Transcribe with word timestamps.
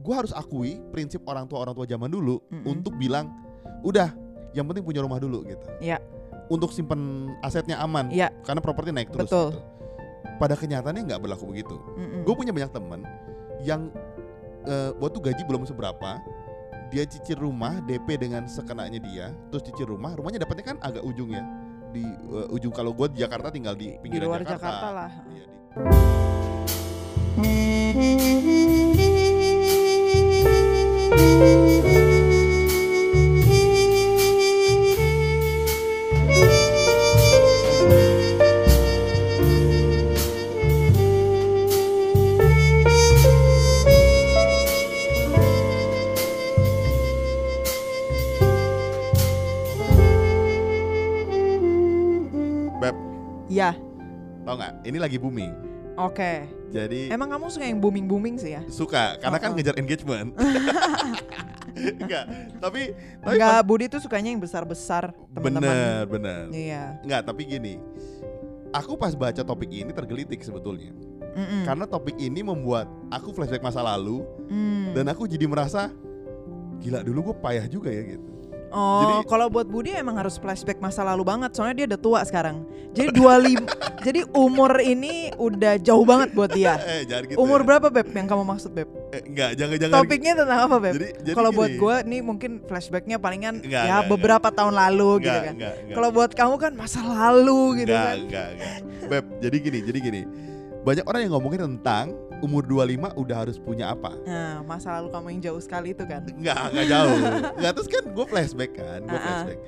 gue 0.00 0.14
harus 0.16 0.32
akui 0.32 0.80
prinsip 0.90 1.20
orang 1.28 1.44
tua 1.44 1.60
orang 1.60 1.76
tua 1.76 1.84
zaman 1.84 2.08
dulu 2.08 2.40
Mm-mm. 2.48 2.64
untuk 2.64 2.96
bilang 2.96 3.28
udah 3.84 4.10
yang 4.56 4.66
penting 4.66 4.82
punya 4.82 5.04
rumah 5.04 5.20
dulu 5.20 5.44
gitu. 5.44 5.66
Iya. 5.78 6.00
Untuk 6.50 6.74
simpen 6.74 7.30
asetnya 7.44 7.78
aman. 7.78 8.10
Iya. 8.10 8.32
Karena 8.42 8.58
properti 8.58 8.90
naik 8.90 9.12
terus. 9.12 9.30
Betul. 9.30 9.54
Gitu. 9.54 9.60
Pada 10.40 10.56
kenyataannya 10.56 11.04
nggak 11.04 11.20
berlaku 11.20 11.44
begitu. 11.52 11.76
Mm-mm. 11.94 12.24
Gue 12.24 12.34
punya 12.34 12.50
banyak 12.50 12.72
temen 12.72 13.04
yang 13.60 13.92
eh, 14.64 14.90
waktu 14.96 15.20
gaji 15.20 15.42
belum 15.44 15.68
seberapa, 15.68 16.16
dia 16.88 17.04
cicil 17.06 17.44
rumah 17.44 17.78
DP 17.84 18.18
dengan 18.18 18.48
sekenanya 18.48 18.98
dia, 18.98 19.36
terus 19.52 19.62
cicil 19.68 19.92
rumah, 19.94 20.16
rumahnya 20.16 20.42
dapatnya 20.42 20.74
kan 20.74 20.76
agak 20.80 21.04
ujung 21.04 21.30
ya 21.30 21.44
di 21.92 22.02
eh, 22.08 22.46
ujung 22.56 22.72
kalau 22.72 22.96
gue 22.96 23.06
di 23.12 23.20
Jakarta 23.20 23.52
tinggal 23.52 23.76
di 23.76 23.94
di 23.94 24.00
pinggiran 24.00 24.26
luar 24.32 24.42
Jakarta, 24.42 24.88
lah. 24.90 25.10
Iya, 25.28 25.44
di- 27.38 28.49
Beb, 31.20 31.26
Iya. 53.52 53.76
tau 54.48 54.56
nggak? 54.56 54.72
Ini 54.88 54.96
lagi 54.96 55.20
booming. 55.20 55.52
Oke. 56.02 56.32
Jadi 56.70 57.10
Emang 57.10 57.28
kamu 57.28 57.46
suka 57.48 57.64
yang 57.64 57.78
booming 57.78 58.06
booming 58.06 58.36
sih 58.36 58.54
ya? 58.54 58.62
suka 58.66 59.18
karena 59.18 59.36
kan 59.36 59.48
Oh, 59.48 59.52
oh. 59.52 59.56
ngejar 59.56 59.76
engagement. 59.76 60.28
Enggak, 61.96 62.24
tapi 62.58 62.92
tapi 63.18 63.34
Enggak, 63.34 63.60
Budi 63.62 63.84
tuh 63.86 64.00
sukanya 64.00 64.28
yang 64.28 64.38
besar 64.38 64.62
besar 64.64 65.14
teman-teman. 65.30 65.64
bener 65.64 66.02
bener. 66.06 66.42
Iya. 66.50 66.98
Enggak, 67.00 67.20
tapi 67.24 67.42
gini. 67.46 67.74
Aku 68.70 68.94
pas 68.94 69.12
baca 69.12 69.42
topik 69.42 69.66
ini 69.68 69.90
tergelitik 69.90 70.40
sebetulnya. 70.40 70.94
Mm-mm. 71.30 71.62
Karena 71.62 71.86
topik 71.86 72.14
ini 72.16 72.40
membuat 72.40 72.86
aku 73.08 73.30
flashback 73.30 73.60
masa 73.60 73.82
lalu 73.82 74.22
Hmm. 74.46 74.90
dan 74.92 75.06
aku 75.06 75.26
jadi 75.26 75.46
merasa 75.46 75.90
gila 76.78 77.02
dulu 77.02 77.30
gue 77.30 77.36
payah 77.38 77.66
juga 77.66 77.90
ya 77.90 78.02
gitu. 78.08 78.30
Oh, 78.70 79.02
Jadi- 79.02 79.26
kalau 79.26 79.46
buat 79.50 79.66
Budi 79.66 79.90
emang 79.92 80.14
harus 80.14 80.38
flashback 80.38 80.78
masa 80.78 81.02
lalu 81.02 81.26
banget, 81.26 81.50
soalnya 81.52 81.74
dia 81.74 81.86
udah 81.90 82.00
tua 82.00 82.20
sekarang. 82.22 82.62
Jadi 82.94 83.10
25 83.12 83.66
jadi 84.06 84.20
umur 84.30 84.78
ini 84.78 85.34
udah 85.34 85.74
jauh 85.78 86.06
banget 86.06 86.30
buat 86.32 86.50
dia. 86.50 86.78
Eh, 86.90 87.02
jangan 87.02 87.24
gitu. 87.26 87.38
Umur 87.38 87.62
ya. 87.62 87.66
berapa 87.66 87.86
Beb 87.90 88.08
yang 88.10 88.26
kamu 88.26 88.42
maksud 88.46 88.70
Beb? 88.70 88.86
Eh, 89.10 89.22
enggak, 89.26 89.50
jangan 89.58 89.74
jangan. 89.78 89.94
Topiknya 89.98 90.32
tentang 90.38 90.60
apa 90.70 90.76
Beb? 90.78 90.94
Jadi, 90.94 91.08
jadi 91.22 91.34
Kalau 91.34 91.50
buat 91.50 91.70
gue 91.74 91.96
nih 92.06 92.20
mungkin 92.22 92.50
flashbacknya 92.62 93.16
palingan 93.18 93.58
Enggak, 93.58 93.84
ya 93.84 93.96
enggak, 93.98 94.10
beberapa 94.10 94.48
tahun 94.50 94.74
lalu 94.74 95.10
enggak, 95.10 95.26
gitu 95.26 95.38
kan. 95.42 95.54
enggak, 95.58 95.74
enggak. 95.74 95.94
Kalau 95.98 96.08
buat 96.10 96.30
kamu 96.30 96.54
kan 96.56 96.72
masa 96.78 97.00
lalu 97.02 97.60
gitu 97.82 97.90
enggak, 97.90 98.06
kan. 98.06 98.18
enggak, 98.22 98.48
enggak. 98.54 98.74
Beb, 99.10 99.24
jadi 99.42 99.56
gini, 99.58 99.78
jadi 99.82 99.98
gini. 99.98 100.22
Banyak 100.80 101.04
orang 101.04 101.20
yang 101.26 101.32
ngomongin 101.34 101.60
tentang 101.66 102.06
umur 102.40 102.64
25 102.64 103.20
udah 103.20 103.36
harus 103.36 103.56
punya 103.60 103.92
apa. 103.92 104.16
Nah, 104.24 104.64
masa 104.64 104.96
lalu 104.96 105.12
kamu 105.12 105.26
yang 105.36 105.42
jauh 105.52 105.60
sekali 105.60 105.92
itu 105.92 106.04
kan. 106.08 106.24
Enggak, 106.24 106.72
enggak 106.72 106.86
jauh. 106.88 107.16
Enggak 107.56 107.72
terus 107.76 107.88
kan 107.88 108.04
gue 108.08 108.26
flashback 108.26 108.72
kan, 108.76 109.00
gue 109.04 109.12
Ah, 109.12 109.20
ah. 109.20 109.26
flashback. 109.44 109.60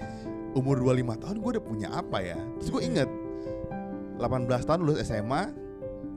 Umur 0.53 0.77
25 0.81 1.23
tahun 1.23 1.37
gue 1.41 1.51
udah 1.56 1.64
punya 1.64 1.89
apa 1.92 2.19
ya? 2.20 2.39
Terus 2.61 2.69
gue 2.73 2.83
inget 2.84 3.11
18 4.20 4.69
tahun 4.69 4.81
lulus 4.84 4.98
SMA, 5.05 5.42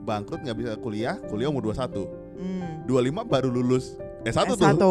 bangkrut 0.04 0.40
nggak 0.44 0.56
bisa 0.56 0.72
kuliah, 0.78 1.16
kuliah 1.26 1.48
umur 1.50 1.72
21. 1.72 2.06
Hmm. 2.36 2.84
25 2.84 3.24
baru 3.26 3.48
lulus 3.48 3.96
S1, 4.26 4.46
tuh. 4.48 4.56
S1. 4.58 4.82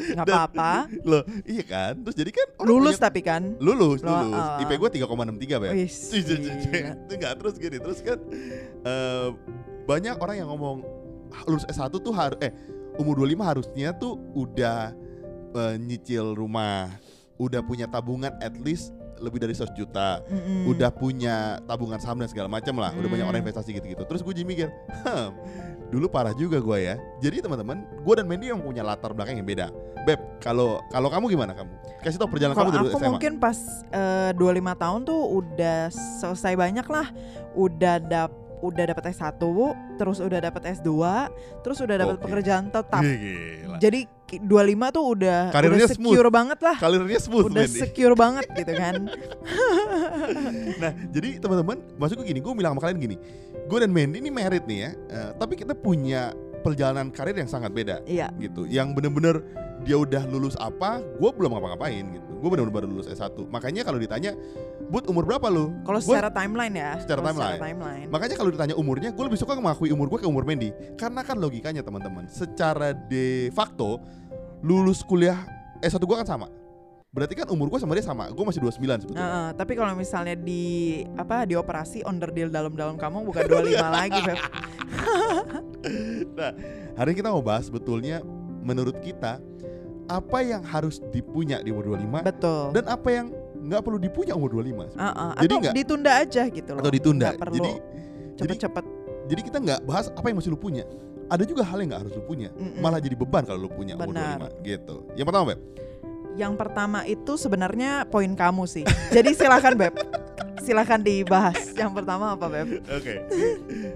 Enggak 0.00 0.26
apa-apa. 0.32 0.72
Loh, 1.02 1.22
iya 1.44 1.62
kan? 1.62 1.92
Terus 2.00 2.16
jadi 2.16 2.30
kan 2.30 2.46
Lulus 2.60 2.96
punya- 2.96 3.04
tapi 3.04 3.20
kan. 3.20 3.42
lulus, 3.58 4.00
Lo- 4.00 4.24
lulus. 4.24 4.40
ah. 4.40 4.58
IP 4.58 4.70
gue 4.74 4.90
3,63, 4.96 5.60
Beb. 5.60 5.70
Wih, 5.70 5.90
gila. 6.12 6.90
Itu 6.96 7.12
enggak 7.14 7.34
terus 7.36 7.54
gini, 7.56 7.76
terus 7.78 8.00
kan 8.00 8.18
eh, 8.82 9.28
banyak 9.84 10.16
orang 10.16 10.36
yang 10.36 10.48
ngomong 10.48 10.80
"Ah, 11.30 11.42
lulus 11.44 11.64
S1 11.64 11.90
tuh 11.92 12.10
harus 12.10 12.38
eh 12.40 12.50
umur 12.96 13.16
25 13.18 13.44
harusnya 13.44 13.88
tuh 13.92 14.16
udah 14.32 14.90
eh, 15.52 15.74
nyicil 15.76 16.32
rumah, 16.32 16.90
udah 17.36 17.60
punya 17.60 17.84
tabungan 17.84 18.32
at 18.38 18.56
least 18.56 18.90
lebih 19.20 19.38
dari 19.38 19.52
100 19.52 19.76
juta, 19.76 20.24
Mm-mm. 20.26 20.66
udah 20.66 20.90
punya 20.90 21.60
tabungan 21.68 22.00
saham 22.00 22.18
dan 22.18 22.26
segala 22.26 22.48
macam 22.48 22.74
lah, 22.80 22.90
udah 22.96 23.08
banyak 23.08 23.26
orang 23.28 23.40
investasi 23.44 23.76
gitu-gitu. 23.76 24.02
Terus 24.02 24.24
gue 24.24 24.32
jadi 24.32 24.46
mikir, 24.48 24.68
"Hmm, 25.04 25.36
dulu 25.92 26.08
parah 26.08 26.32
juga 26.32 26.56
gue 26.58 26.78
ya. 26.80 26.94
Jadi 27.20 27.44
teman-teman, 27.44 27.84
gue 27.84 28.14
dan 28.16 28.26
Mandy 28.26 28.48
yang 28.48 28.62
punya 28.64 28.80
latar 28.80 29.12
belakang 29.12 29.36
yang 29.36 29.46
beda. 29.46 29.68
Beb, 30.08 30.16
kalau 30.40 30.80
kalau 30.88 31.12
kamu 31.12 31.36
gimana 31.36 31.52
kamu? 31.52 31.68
Kasih 32.00 32.16
tau 32.16 32.32
perjalanan 32.32 32.56
Kalau 32.56 32.72
kamu 32.72 32.76
dari 32.80 32.88
aku 32.88 32.98
SMA. 32.98 33.10
mungkin 33.12 33.32
pas 33.36 33.58
eh, 33.92 34.32
25 34.32 34.72
tahun 34.80 35.00
tuh 35.04 35.20
udah 35.44 35.78
selesai 35.92 36.56
banyak 36.56 36.86
lah. 36.88 37.06
Udah 37.52 38.00
dap 38.00 38.32
udah 38.60 38.84
dapat 38.86 39.04
S1, 39.10 39.40
terus 39.96 40.18
udah 40.18 40.38
dapat 40.38 40.62
S2, 40.70 40.90
terus 41.60 41.78
udah 41.78 41.96
dapat 41.96 42.16
Oke. 42.16 42.24
pekerjaan 42.24 42.68
tetap. 42.68 43.00
Gila. 43.00 43.76
Jadi 43.80 44.00
ki- 44.24 44.40
25 44.44 44.52
tuh 44.92 45.04
udah 45.10 45.40
Karirnya 45.48 45.84
udah 45.84 45.90
secure 45.90 46.28
banget 46.28 46.58
lah. 46.60 46.76
Karirnya 46.76 47.20
smooth 47.20 47.46
Udah 47.48 47.64
Mandy. 47.64 47.80
secure 47.80 48.14
banget 48.14 48.46
gitu 48.52 48.72
kan. 48.74 48.94
Nah, 50.80 50.92
jadi 51.10 51.36
teman-teman, 51.38 51.76
maksudku 51.96 52.22
gini, 52.22 52.40
gue 52.40 52.52
bilang 52.52 52.72
sama 52.72 52.82
kalian 52.84 52.98
gini, 53.00 53.16
gue 53.66 53.78
dan 53.78 53.90
Mandy 53.90 54.20
ini 54.20 54.30
merit 54.30 54.64
nih 54.64 54.78
ya, 54.78 54.90
eh, 55.08 55.30
tapi 55.36 55.56
kita 55.56 55.74
punya 55.74 56.32
perjalanan 56.60 57.08
karir 57.08 57.32
yang 57.34 57.48
sangat 57.48 57.72
beda 57.72 58.04
Iya. 58.04 58.28
gitu. 58.36 58.64
Yang 58.64 58.92
bener-bener 58.94 59.40
dia 59.80 59.96
udah 59.96 60.22
lulus 60.28 60.54
apa, 60.60 61.00
gue 61.00 61.30
belum 61.32 61.56
ngapa-ngapain 61.56 62.04
gitu. 62.04 62.30
Gue 62.40 62.48
bener-bener 62.52 62.74
baru 62.74 62.86
lulus 62.88 63.08
S1. 63.08 63.36
Makanya 63.48 63.82
kalau 63.84 63.98
ditanya, 64.00 64.32
Bud 64.90 65.06
umur 65.06 65.24
berapa 65.28 65.46
lu? 65.48 65.72
Kalau 65.86 66.00
secara 66.02 66.28
timeline 66.32 66.74
ya. 66.74 66.98
Secara 67.00 67.20
timeline. 67.30 67.60
timeline. 67.60 68.08
Makanya 68.08 68.36
kalau 68.36 68.50
ditanya 68.50 68.74
umurnya, 68.76 69.10
gue 69.12 69.24
lebih 69.24 69.38
suka 69.38 69.56
mengakui 69.56 69.92
umur 69.92 70.08
gue 70.12 70.24
ke 70.24 70.28
umur 70.28 70.44
Mandy. 70.44 70.72
Karena 70.96 71.20
kan 71.22 71.36
logikanya 71.38 71.80
teman-teman, 71.84 72.26
secara 72.28 72.92
de 72.92 73.48
facto 73.54 74.00
lulus 74.60 75.00
kuliah 75.04 75.40
S1 75.80 76.00
gue 76.00 76.16
kan 76.20 76.28
sama. 76.28 76.48
Berarti 77.10 77.34
kan 77.34 77.50
umur 77.50 77.66
gue 77.74 77.80
sama 77.82 77.98
dia 77.98 78.06
sama. 78.06 78.30
Gue 78.30 78.46
masih 78.46 78.62
29 78.62 79.02
sebetulnya. 79.02 79.18
Heeh, 79.18 79.48
tapi 79.58 79.72
kalau 79.74 79.98
misalnya 79.98 80.38
di 80.38 81.02
apa 81.18 81.42
di 81.42 81.58
operasi 81.58 82.06
underdeal 82.06 82.54
dalam-dalam 82.54 82.94
kamu 82.94 83.26
bukan 83.26 83.42
25 83.50 83.82
lagi, 83.98 84.18
Beb. 84.22 84.38
Nah, 86.38 86.52
hari 86.94 87.08
ini 87.10 87.18
kita 87.18 87.34
mau 87.34 87.42
bahas 87.42 87.66
sebetulnya 87.66 88.22
menurut 88.62 88.94
kita 89.02 89.42
apa 90.10 90.42
yang 90.42 90.62
harus 90.66 90.98
dipunya 91.08 91.62
di 91.62 91.70
umur 91.70 91.94
25 91.94 92.26
Betul. 92.26 92.64
dan 92.74 92.84
apa 92.90 93.08
yang 93.08 93.26
nggak 93.60 93.80
perlu 93.80 93.98
dipunya 93.98 94.34
umur 94.34 94.50
25 94.50 94.90
sebetulnya. 94.90 94.98
Heeh, 94.98 95.30
Jadi 95.38 95.54
nggak- 95.54 95.74
ditunda 95.78 96.10
aja 96.18 96.42
gitu 96.50 96.70
loh. 96.74 96.80
atau 96.82 96.90
ditunda. 96.90 97.28
Perlu 97.38 97.54
Jadi 97.54 97.70
jadi 98.34 98.54
cepet-cepet. 98.58 98.84
jadi 99.28 99.40
kita 99.44 99.58
nggak 99.60 99.80
bahas 99.84 100.06
apa 100.10 100.26
yang 100.26 100.36
mesti 100.36 100.50
lu 100.50 100.58
punya. 100.58 100.82
Ada 101.30 101.46
juga 101.46 101.62
hal 101.62 101.78
yang 101.78 101.94
nggak 101.94 102.02
harus 102.02 102.14
lu 102.18 102.24
punya, 102.26 102.50
Mm-mm. 102.50 102.82
malah 102.82 102.98
jadi 102.98 103.14
beban 103.14 103.46
kalau 103.46 103.62
lu 103.62 103.70
punya 103.70 103.94
umur 103.94 104.10
Benar. 104.10 104.50
25 104.50 104.66
gitu. 104.66 104.96
Yang 105.14 105.26
pertama, 105.30 105.44
Beb. 105.46 105.60
Yang 106.30 106.52
pertama 106.58 106.98
itu 107.04 107.32
sebenarnya 107.36 107.90
poin 108.06 108.32
kamu 108.34 108.66
sih. 108.66 108.82
Jadi 109.14 109.30
silakan 109.38 109.74
Beb. 109.78 109.94
Silakan 110.60 111.00
dibahas. 111.00 111.70
Yang 111.72 111.92
pertama 111.94 112.34
apa 112.34 112.46
Beb? 112.48 112.82
Oke. 112.82 113.14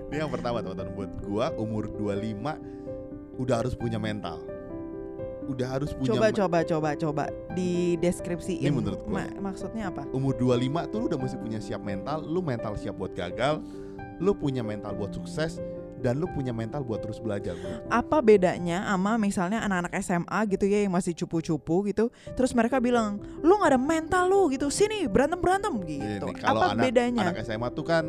Ini 0.09 0.17
yang 0.17 0.31
pertama 0.31 0.63
teman-teman 0.63 0.95
buat 0.95 1.11
gua 1.21 1.47
umur 1.59 1.91
25 1.91 2.55
udah 3.35 3.57
harus 3.59 3.75
punya 3.75 3.99
mental. 3.99 4.39
Udah 5.45 5.69
harus 5.79 5.91
punya 5.93 6.09
Coba 6.17 6.29
coba 6.33 6.59
coba 6.65 6.91
coba 6.97 7.25
di 7.53 8.01
deskripsiin. 8.01 8.65
Ini 8.65 8.73
menurut 8.73 9.01
gue. 9.05 9.25
maksudnya 9.41 9.93
apa? 9.93 10.09
umur 10.11 10.33
25 10.37 10.91
tuh 10.91 10.99
lu 11.01 11.05
udah 11.13 11.19
mesti 11.21 11.37
punya 11.37 11.61
siap 11.61 11.83
mental, 11.85 12.25
lu 12.25 12.41
mental 12.41 12.75
siap 12.81 12.97
buat 12.97 13.13
gagal, 13.13 13.61
lu 14.23 14.33
punya 14.35 14.65
mental 14.65 14.95
buat 14.97 15.13
sukses 15.13 15.61
dan 16.05 16.21
lu 16.21 16.29
punya 16.29 16.53
mental 16.53 16.85
buat 16.85 17.01
terus 17.01 17.17
belajar. 17.17 17.57
Apa 17.89 18.21
bedanya 18.21 18.85
sama 18.85 19.17
misalnya 19.17 19.65
anak-anak 19.65 19.93
SMA 20.05 20.39
gitu 20.53 20.65
ya 20.69 20.85
yang 20.85 20.93
masih 20.93 21.17
cupu-cupu 21.17 21.89
gitu, 21.89 22.13
terus 22.37 22.53
mereka 22.53 22.77
bilang, 22.77 23.17
"Lu 23.41 23.57
nggak 23.57 23.73
ada 23.73 23.81
mental 23.81 24.25
lu 24.29 24.53
gitu. 24.53 24.69
Sini 24.69 25.09
berantem-berantem." 25.09 25.73
gitu. 25.89 26.29
Ini, 26.29 26.45
Apa 26.45 26.77
anak, 26.77 26.85
bedanya? 26.85 27.33
anak 27.33 27.41
SMA 27.41 27.69
tuh 27.73 27.87
kan 27.89 28.05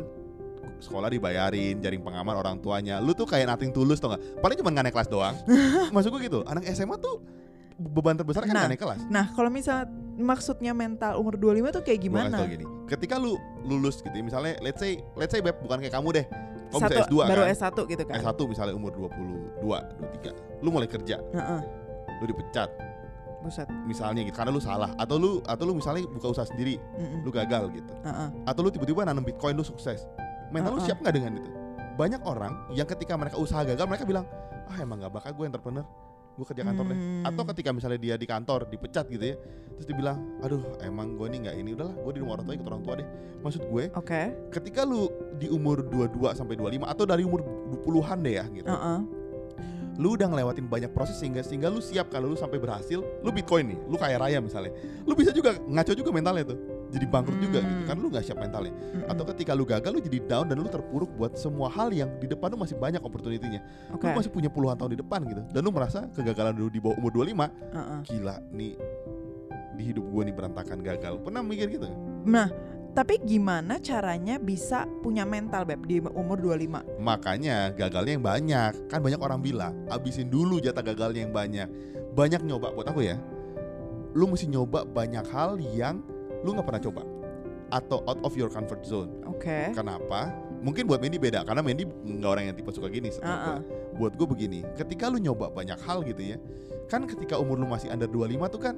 sekolah 0.78 1.08
dibayarin, 1.08 1.78
jaring 1.78 2.00
pengaman 2.00 2.34
orang 2.34 2.56
tuanya. 2.58 2.98
Lu 2.98 3.12
tuh 3.12 3.24
kayak 3.24 3.46
nothing 3.46 3.70
tulus 3.70 3.96
tau 3.96 4.12
gak? 4.12 4.22
Paling 4.38 4.56
cuma 4.56 4.70
nggak 4.70 4.84
naik 4.86 4.94
kelas 4.94 5.08
doang. 5.08 5.34
Maksud 5.94 6.10
gue 6.10 6.20
gitu. 6.22 6.40
Anak 6.44 6.64
SMA 6.68 6.96
tuh 6.96 7.20
beban 7.76 8.16
terbesar 8.16 8.42
kan 8.42 8.52
Nah, 8.52 8.60
nggak 8.64 8.72
naik 8.72 8.82
kelas. 8.82 9.00
Nah, 9.08 9.26
kalau 9.32 9.48
misal 9.48 9.84
maksudnya 10.16 10.72
mental 10.72 11.20
umur 11.20 11.36
25 11.36 11.76
tuh 11.76 11.82
kayak 11.84 11.98
Gua 11.98 12.06
gimana? 12.08 12.36
tau 12.40 12.48
gini. 12.48 12.64
Ketika 12.86 13.14
lu 13.16 13.36
lulus 13.62 14.00
gitu, 14.00 14.16
misalnya 14.18 14.56
let's 14.60 14.78
say 14.78 14.96
let's 15.12 15.28
say 15.28 15.44
Beb 15.44 15.60
bukan 15.60 15.80
kayak 15.80 15.92
kamu 15.92 16.08
deh. 16.16 16.26
Kamu 16.66 16.82
Satu, 16.82 16.90
bisa 16.90 17.04
S2 17.06 17.14
baru 17.22 17.42
kan? 17.42 17.54
S1 17.54 17.78
gitu 17.86 18.02
kan. 18.02 18.14
S1 18.18 18.38
misalnya 18.42 18.74
umur 18.74 18.90
22, 18.90 19.60
23. 19.62 20.64
Lu 20.64 20.68
mulai 20.70 20.88
kerja, 20.88 21.16
Heeh, 21.22 21.60
lu 22.18 22.26
dipecat 22.26 22.70
buset. 23.38 23.68
misalnya 23.86 24.26
gitu 24.26 24.34
karena 24.34 24.50
lu 24.50 24.58
salah 24.58 24.90
atau 24.98 25.14
lu 25.14 25.38
atau 25.46 25.62
lu 25.62 25.78
misalnya 25.78 26.02
buka 26.08 26.26
usaha 26.26 26.42
sendiri, 26.42 26.82
Mm-mm. 26.98 27.22
lu 27.22 27.30
gagal 27.30 27.70
gitu. 27.70 27.92
Heeh. 28.02 28.28
Atau 28.42 28.66
lu 28.66 28.74
tiba-tiba 28.74 29.04
nanam 29.04 29.22
Bitcoin 29.22 29.54
lu 29.54 29.62
sukses. 29.62 30.02
Mental 30.50 30.70
lu 30.72 30.78
Uh-uh. 30.78 30.86
siap 30.86 30.98
nggak 31.00 31.14
dengan 31.14 31.32
itu? 31.38 31.50
Banyak 31.96 32.22
orang 32.22 32.52
yang 32.72 32.84
ketika 32.84 33.16
mereka 33.16 33.36
usaha 33.36 33.64
gagal 33.64 33.86
mereka 33.86 34.04
bilang, 34.04 34.24
"Ah, 34.68 34.76
emang 34.78 35.00
nggak 35.00 35.12
bakat 35.12 35.32
gue 35.32 35.46
entrepreneur." 35.46 35.86
gue 36.36 36.44
kerja 36.44 36.68
kantor 36.68 36.92
deh 36.92 36.98
Hmm. 37.00 37.24
atau 37.24 37.42
ketika 37.48 37.72
misalnya 37.72 37.96
dia 37.96 38.14
di 38.20 38.28
kantor 38.28 38.68
dipecat 38.68 39.08
gitu 39.08 39.24
ya 39.24 39.40
terus 39.72 39.88
dia 39.88 39.96
bilang 39.96 40.20
aduh 40.44 40.60
emang 40.84 41.16
gue 41.16 41.32
nih 41.32 41.48
nggak 41.48 41.56
ini 41.56 41.72
udahlah 41.72 41.96
gue 41.96 42.12
di 42.12 42.20
rumah 42.20 42.36
orang 42.36 42.44
tua 42.44 42.54
ikut 42.60 42.66
orang 42.68 42.82
tua 42.84 42.94
deh 43.00 43.08
maksud 43.40 43.62
gue 43.64 43.84
Oke. 43.96 44.22
ketika 44.52 44.84
lu 44.84 45.08
di 45.40 45.48
umur 45.48 45.80
22 45.80 46.36
sampai 46.36 46.60
25 46.60 46.84
atau 46.84 47.08
dari 47.08 47.24
umur 47.24 47.40
20-an 47.80 48.18
deh 48.20 48.34
ya 48.36 48.44
gitu 48.52 48.68
Heeh. 48.68 48.98
lu 49.96 50.12
udah 50.12 50.28
ngelewatin 50.28 50.68
banyak 50.68 50.92
proses 50.92 51.16
sehingga 51.16 51.40
sehingga 51.40 51.72
lu 51.72 51.80
siap 51.80 52.12
kalau 52.12 52.28
lu 52.28 52.36
sampai 52.36 52.60
berhasil 52.60 53.00
lu 53.00 53.30
bitcoin 53.32 53.72
nih 53.72 53.78
lu 53.88 53.96
kaya 53.96 54.20
raya 54.20 54.36
misalnya 54.36 54.76
lu 55.08 55.16
bisa 55.16 55.32
juga 55.32 55.56
ngaco 55.56 55.96
juga 55.96 56.12
mentalnya 56.12 56.52
tuh 56.52 56.58
jadi 56.86 57.02
bangkrut 57.04 57.38
juga 57.38 57.58
gitu 57.60 57.82
Hmm. 57.82 57.88
kan 57.88 57.96
lu 57.98 58.06
nggak 58.08 58.22
siap 58.22 58.38
mentalnya 58.38 58.70
Mm-mm. 58.70 59.10
atau 59.10 59.24
ketika 59.34 59.52
lu 59.52 59.64
gagal 59.64 59.90
lu 59.90 60.00
jadi 60.00 60.18
down 60.24 60.46
dan 60.46 60.56
lu 60.56 60.66
terpuruk 60.66 61.10
buat 61.14 61.34
semua 61.34 61.66
hal 61.66 61.90
yang 61.90 62.08
di 62.16 62.26
depan 62.26 62.50
lu 62.50 62.58
masih 62.58 62.76
banyak 62.76 63.02
opportunity-nya 63.02 63.60
Oke. 63.90 64.06
lu 64.06 64.14
masih 64.14 64.30
punya 64.30 64.46
puluhan 64.46 64.74
tahun 64.74 64.94
di 64.94 65.00
depan 65.02 65.20
gitu 65.24 65.42
dan 65.46 65.60
lu 65.60 65.70
merasa 65.70 66.06
kegagalan 66.10 66.54
lu 66.54 66.66
di 66.66 66.78
bawah 66.78 66.94
umur 66.96 67.10
25 67.12 67.50
Heeh. 67.74 67.98
gila 68.06 68.36
nih 68.50 68.72
di 69.76 69.82
hidup 69.84 70.04
gua 70.08 70.22
nih 70.24 70.32
berantakan 70.32 70.78
gagal 70.80 71.20
pernah 71.20 71.44
mikir 71.44 71.68
gitu? 71.68 71.84
Nah, 72.24 72.48
tapi 72.96 73.20
gimana 73.20 73.76
caranya 73.76 74.40
bisa 74.40 74.88
punya 75.04 75.28
mental 75.28 75.68
beb 75.68 75.84
di 75.84 76.00
umur 76.00 76.40
25? 76.40 76.96
makanya 76.96 77.68
gagalnya 77.70 78.16
yang 78.16 78.24
banyak 78.24 78.72
kan 78.88 79.04
banyak 79.04 79.20
orang 79.20 79.44
bilang 79.44 79.76
abisin 79.86 80.32
dulu 80.32 80.56
jatah 80.58 80.80
gagalnya 80.80 81.28
yang 81.28 81.34
banyak 81.34 81.68
banyak 82.16 82.40
nyoba 82.40 82.72
buat 82.72 82.88
aku 82.88 83.04
ya 83.04 83.20
lu 84.16 84.24
mesti 84.24 84.48
nyoba 84.48 84.88
banyak 84.88 85.28
hal 85.28 85.60
yang 85.60 86.00
lu 86.42 86.52
nggak 86.52 86.66
pernah 86.66 86.82
coba 86.82 87.02
atau 87.68 87.98
out 88.04 88.20
of 88.22 88.32
your 88.34 88.46
comfort 88.46 88.82
zone 88.82 89.10
Oke. 89.26 89.74
Kenapa? 89.74 90.30
Mungkin 90.56 90.86
buat 90.86 90.98
Mendy 90.98 91.18
beda 91.18 91.42
karena 91.42 91.60
Mendy 91.60 91.84
nggak 91.86 92.30
orang 92.30 92.44
yang 92.48 92.56
tipe 92.56 92.70
suka 92.70 92.88
gini 92.88 93.10
Ah, 93.20 93.58
gua. 93.58 93.58
Buat 93.96 94.12
gue 94.14 94.26
begini, 94.26 94.60
ketika 94.74 95.08
lu 95.08 95.16
nyoba 95.16 95.48
banyak 95.48 95.76
hal 95.82 96.00
gitu 96.02 96.20
ya, 96.20 96.36
kan 96.86 97.04
ketika 97.04 97.36
umur 97.36 97.56
lu 97.56 97.66
masih 97.66 97.88
under 97.88 98.06
25 98.06 98.48
tuh 98.48 98.60
kan 98.60 98.74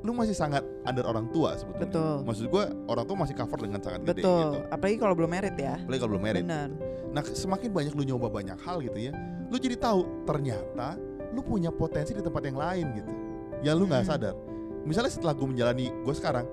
lu 0.00 0.16
masih 0.16 0.32
sangat 0.32 0.64
under 0.82 1.04
orang 1.04 1.28
tua 1.28 1.60
sebetulnya. 1.60 1.84
Betul. 1.92 2.14
Maksud 2.24 2.46
gue 2.48 2.64
orang 2.88 3.04
tua 3.04 3.16
masih 3.20 3.34
cover 3.36 3.58
dengan 3.60 3.80
sangat 3.80 4.00
gede 4.02 4.24
Betul. 4.24 4.40
gitu. 4.40 4.58
Apalagi 4.72 4.96
kalau 4.96 5.14
belum 5.14 5.30
merit 5.30 5.56
ya. 5.56 5.76
Apalagi 5.76 6.00
kalau 6.00 6.12
belum 6.16 6.24
married. 6.24 6.44
Benar. 6.48 6.68
Nah, 7.10 7.22
semakin 7.26 7.68
banyak 7.68 7.92
lu 7.92 8.04
nyoba 8.06 8.26
banyak 8.28 8.58
hal 8.60 8.80
gitu 8.80 8.98
ya, 8.98 9.12
lu 9.48 9.56
jadi 9.56 9.76
tahu 9.76 10.00
ternyata 10.24 10.96
lu 11.30 11.40
punya 11.42 11.68
potensi 11.68 12.10
di 12.10 12.22
tempat 12.22 12.42
yang 12.42 12.56
lain 12.56 12.86
gitu. 12.96 13.12
Yang 13.60 13.74
lu 13.76 13.84
nggak 13.86 14.02
Hmm. 14.02 14.10
sadar. 14.10 14.34
Misalnya 14.82 15.12
setelah 15.12 15.34
gue 15.36 15.46
menjalani 15.46 15.92
gue 15.92 16.14
sekarang, 16.16 16.48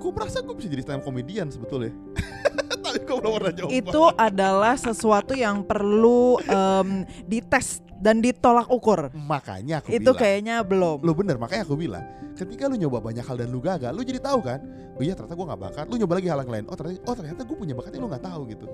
gue 0.00 0.10
merasa 0.10 0.40
gue 0.40 0.54
bisa 0.56 0.68
jadi 0.72 0.82
stand 0.82 1.00
up 1.00 1.04
comedian 1.04 1.52
sebetulnya. 1.52 1.92
Tapi 2.84 2.98
gue 3.04 3.16
belum 3.20 3.32
pernah 3.36 3.52
coba. 3.52 3.70
Itu 3.70 4.02
adalah 4.16 4.74
sesuatu 4.74 5.36
yang 5.36 5.62
perlu 5.62 6.40
em, 6.42 7.04
dites 7.28 7.84
dan 8.00 8.24
ditolak 8.24 8.66
ukur. 8.66 9.12
Makanya 9.12 9.84
aku 9.84 9.92
Itu 9.92 10.10
bilang, 10.10 10.16
kayaknya 10.16 10.56
belum. 10.64 11.04
lu 11.04 11.12
bener 11.12 11.36
makanya 11.36 11.68
aku 11.68 11.76
bilang 11.76 12.00
ketika 12.32 12.72
lu 12.72 12.80
nyoba 12.80 13.04
banyak 13.04 13.20
hal 13.20 13.36
dan 13.36 13.52
lu 13.52 13.60
gagal 13.60 13.92
lu 13.92 14.00
jadi 14.00 14.16
tahu 14.16 14.40
kan 14.40 14.64
oh 14.96 15.02
iya 15.04 15.12
ternyata 15.12 15.36
gue 15.36 15.44
nggak 15.44 15.60
bakat 15.60 15.84
lu 15.92 16.00
nyoba 16.00 16.14
lagi 16.16 16.28
hal 16.32 16.40
yang 16.40 16.52
lain 16.56 16.64
oh 16.72 16.76
ternyata 16.78 17.02
oh 17.04 17.12
ternyata 17.12 17.40
gue 17.44 17.56
punya 17.60 17.74
bakat 17.76 17.90
yang 17.92 18.00
lu 18.00 18.08
nggak 18.08 18.24
tahu 18.24 18.40
gitu 18.48 18.66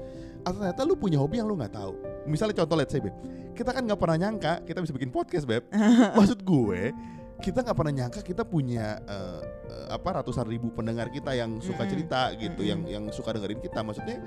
atau 0.46 0.58
ternyata 0.62 0.81
lu 0.87 0.94
punya 0.94 1.19
hobi 1.19 1.43
yang 1.43 1.49
lu 1.50 1.58
nggak 1.58 1.75
tahu 1.75 1.93
misalnya 2.31 2.55
contoh 2.62 2.76
let's 2.78 2.94
say 2.94 3.02
beb 3.02 3.11
kita 3.58 3.70
kan 3.75 3.82
nggak 3.82 3.99
pernah 3.99 4.17
nyangka 4.23 4.62
kita 4.62 4.78
bisa 4.87 4.93
bikin 4.94 5.11
podcast 5.11 5.44
beb 5.50 5.67
maksud 6.19 6.46
gue 6.46 6.94
kita 7.36 7.62
nggak 7.62 7.76
pernah 7.76 7.94
nyangka 7.94 8.20
kita 8.20 8.42
punya 8.42 8.98
eh, 9.02 9.40
apa 9.88 10.22
ratusan 10.22 10.46
ribu 10.46 10.72
pendengar 10.72 11.08
kita 11.08 11.30
yang 11.32 11.60
suka 11.60 11.84
cerita 11.84 12.32
gitu 12.34 12.64
Mm-mm. 12.64 12.70
yang 12.70 12.80
yang 12.86 13.04
suka 13.10 13.36
dengerin 13.36 13.60
kita 13.60 13.80
maksudnya 13.80 14.18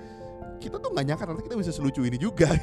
kita 0.59 0.75
tuh 0.77 0.91
nggak 0.91 1.05
nyangka 1.07 1.23
ternyata 1.25 1.43
kita 1.43 1.57
bisa 1.57 1.71
selucu 1.71 2.03
ini 2.03 2.17
juga 2.17 2.47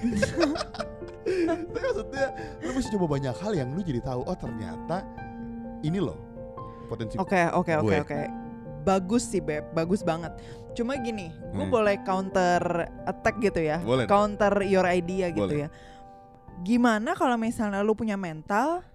Tapi 1.27 1.79
maksudnya 1.79 2.27
lu 2.63 2.71
mesti 2.73 2.91
coba 2.95 3.07
banyak 3.11 3.35
hal 3.35 3.53
yang 3.53 3.69
lu 3.75 3.83
jadi 3.83 4.01
tahu 4.01 4.23
oh 4.23 4.37
ternyata 4.37 5.03
ini 5.83 5.99
loh 5.99 6.19
potensi 6.87 7.19
Oke, 7.19 7.51
oke, 7.51 7.73
oke, 7.77 7.97
oke. 8.07 8.21
Bagus 8.87 9.27
sih, 9.27 9.43
Beb. 9.43 9.75
Bagus 9.75 10.07
banget. 10.07 10.31
Cuma 10.71 10.95
gini, 10.95 11.35
gue 11.51 11.67
Hmm. 11.67 11.75
boleh 11.75 11.99
counter 12.07 12.63
attack 13.03 13.43
gitu 13.43 13.59
ya. 13.59 13.83
Boleh. 13.83 14.07
Counter 14.07 14.63
your 14.63 14.87
idea 14.87 15.35
gitu 15.35 15.43
Boleh. 15.43 15.67
ya. 15.67 15.69
Gimana 16.63 17.19
kalau 17.19 17.35
misalnya 17.35 17.83
lu 17.83 17.99
punya 17.99 18.15
mental 18.15 18.87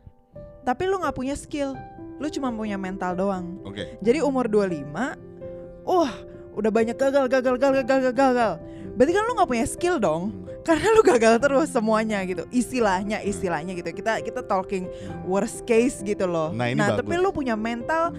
tapi 0.62 0.86
lu 0.86 1.02
nggak 1.02 1.16
punya 1.16 1.34
skill? 1.34 1.74
Lu 2.22 2.30
cuma 2.30 2.54
punya 2.54 2.78
mental 2.78 3.18
doang. 3.18 3.58
Oke. 3.66 3.98
Jadi 3.98 4.22
umur 4.22 4.46
25, 4.46 4.86
wah, 5.82 6.14
udah 6.54 6.72
banyak 6.72 6.94
gagal, 6.94 7.26
gagal, 7.26 7.56
gagal, 7.58 7.84
gagal, 7.88 8.14
gagal. 8.14 8.52
Berarti 8.94 9.12
kan 9.16 9.24
lu 9.26 9.34
nggak 9.34 9.50
punya 9.50 9.66
skill 9.66 9.98
dong. 9.98 10.30
Hmm. 10.30 10.62
Karena 10.62 10.94
lu 10.94 11.02
gagal 11.02 11.42
terus 11.42 11.74
semuanya 11.74 12.22
gitu. 12.22 12.46
Istilahnya, 12.54 13.26
istilahnya 13.26 13.74
gitu. 13.74 13.90
Kita 13.90 14.22
kita 14.22 14.46
talking 14.46 14.86
worst 15.26 15.66
case 15.66 16.06
gitu 16.06 16.30
loh. 16.30 16.54
Nah, 16.54 16.70
ini 16.70 16.78
tapi 16.78 17.18
bagus. 17.18 17.24
lu 17.26 17.30
punya 17.34 17.58
mental 17.58 18.14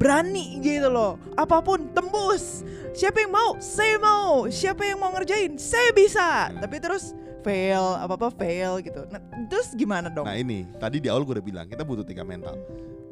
berani 0.00 0.56
gitu 0.64 0.88
loh. 0.88 1.20
Apa 1.36 1.60
pun 1.60 1.92
tembus. 1.92 2.64
Siapa 2.96 3.20
yang 3.20 3.32
mau? 3.36 3.60
Saya 3.60 4.00
mau. 4.00 4.48
Siapa 4.48 4.88
yang 4.88 4.96
mau 4.96 5.12
ngerjain? 5.12 5.60
Saya 5.60 5.92
bisa. 5.92 6.48
Hmm. 6.48 6.64
Tapi 6.64 6.76
terus 6.80 7.12
fail, 7.42 7.84
apa-apa 7.98 8.30
fail 8.32 8.80
gitu. 8.80 9.04
Nah, 9.10 9.20
terus 9.50 9.74
gimana 9.74 10.08
dong? 10.08 10.24
Nah 10.24 10.38
ini 10.38 10.64
tadi 10.78 11.02
di 11.02 11.10
awal 11.10 11.26
gue 11.26 11.38
udah 11.38 11.46
bilang 11.46 11.66
kita 11.66 11.82
butuh 11.82 12.06
tiga 12.06 12.22
mental. 12.22 12.56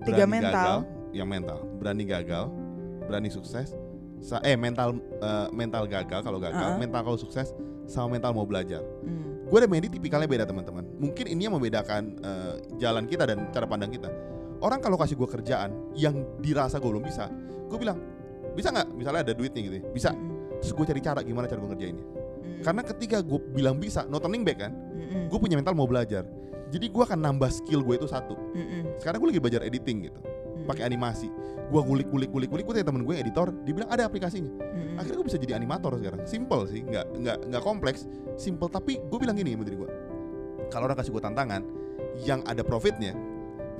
Tiga 0.06 0.24
Berani 0.24 0.32
mental. 0.32 0.54
Gagal, 0.54 0.78
yang 1.12 1.28
mental. 1.28 1.58
Berani 1.76 2.04
gagal, 2.08 2.44
berani 3.04 3.28
sukses. 3.28 3.74
Sa 4.20 4.40
eh 4.44 4.56
mental 4.56 4.96
eh, 5.00 5.48
mental 5.52 5.84
gagal 5.90 6.20
kalau 6.24 6.38
gagal, 6.40 6.76
Uh-uh. 6.76 6.80
mental 6.80 7.00
kalau 7.04 7.18
sukses, 7.20 7.52
sama 7.84 8.16
mental 8.16 8.32
mau 8.32 8.46
belajar. 8.48 8.80
Hmm. 9.04 9.44
Gue 9.50 9.58
dan 9.58 9.68
Mendy 9.68 9.90
tipikalnya 9.90 10.30
beda 10.30 10.44
teman-teman. 10.46 10.86
Mungkin 11.02 11.26
ini 11.26 11.50
yang 11.50 11.54
membedakan 11.58 12.16
eh, 12.22 12.54
jalan 12.78 13.04
kita 13.10 13.26
dan 13.26 13.50
cara 13.50 13.66
pandang 13.66 13.90
kita. 13.90 14.08
Orang 14.60 14.84
kalau 14.84 15.00
kasih 15.00 15.16
gue 15.16 15.28
kerjaan 15.28 15.72
yang 15.96 16.20
dirasa 16.38 16.76
gue 16.76 16.86
belum 16.86 17.04
bisa, 17.04 17.32
gue 17.66 17.78
bilang 17.80 17.96
bisa 18.52 18.68
nggak? 18.68 18.88
Misalnya 18.92 19.20
ada 19.24 19.32
duitnya 19.32 19.60
gitu, 19.64 19.76
ya. 19.80 19.84
bisa. 19.88 20.10
Mm-mm. 20.12 20.60
Terus 20.60 20.76
gue 20.76 20.86
cari 20.92 21.00
cara 21.00 21.20
gimana 21.24 21.48
cara 21.48 21.58
gue 21.64 21.70
ngerjainnya. 21.72 22.04
Mm. 22.60 22.64
Karena 22.68 22.82
ketika 22.84 23.18
gue 23.24 23.40
bilang 23.56 23.80
bisa, 23.80 24.04
no 24.04 24.20
turning 24.20 24.44
back 24.44 24.60
kan, 24.60 24.72
Mm-mm. 24.76 25.32
gue 25.32 25.38
punya 25.40 25.56
mental 25.56 25.72
mau 25.72 25.88
belajar. 25.88 26.28
Jadi 26.70 26.86
gue 26.86 27.02
akan 27.02 27.18
nambah 27.18 27.50
skill 27.50 27.82
gue 27.82 27.98
itu 27.98 28.06
satu. 28.06 28.36
Mm-mm. 28.54 29.00
Sekarang 29.00 29.18
gue 29.24 29.28
lagi 29.34 29.40
belajar 29.42 29.60
editing 29.64 30.06
gitu, 30.06 30.20
Mm. 30.20 30.68
pakai 30.68 30.84
animasi. 30.86 31.32
Gue 31.72 31.80
ngulik, 31.80 32.10
ngulik, 32.12 32.30
ngulik, 32.30 32.48
ngulik. 32.52 32.64
Gue 32.68 32.74
tanya 32.76 32.86
temen 32.92 33.02
gue 33.02 33.14
editor, 33.16 33.48
dia 33.64 33.72
bilang 33.72 33.90
ada 33.90 34.04
aplikasinya. 34.06 34.52
Mm-mm. 34.52 35.00
Akhirnya 35.00 35.16
gue 35.18 35.26
bisa 35.26 35.38
jadi 35.40 35.52
animator 35.56 35.96
sekarang. 35.96 36.20
Simple 36.28 36.62
sih, 36.68 36.84
nggak 36.84 37.06
nggak 37.16 37.36
nggak 37.48 37.62
kompleks. 37.64 38.04
Simple 38.36 38.68
tapi 38.68 39.00
gue 39.00 39.18
bilang 39.18 39.34
gini 39.34 39.56
sama 39.56 39.64
diri 39.64 39.76
gue. 39.80 39.90
Kalau 40.68 40.84
orang 40.86 40.98
kasih 41.00 41.10
gue 41.16 41.22
tantangan 41.24 41.62
yang 42.22 42.44
ada 42.46 42.60
profitnya, 42.60 43.16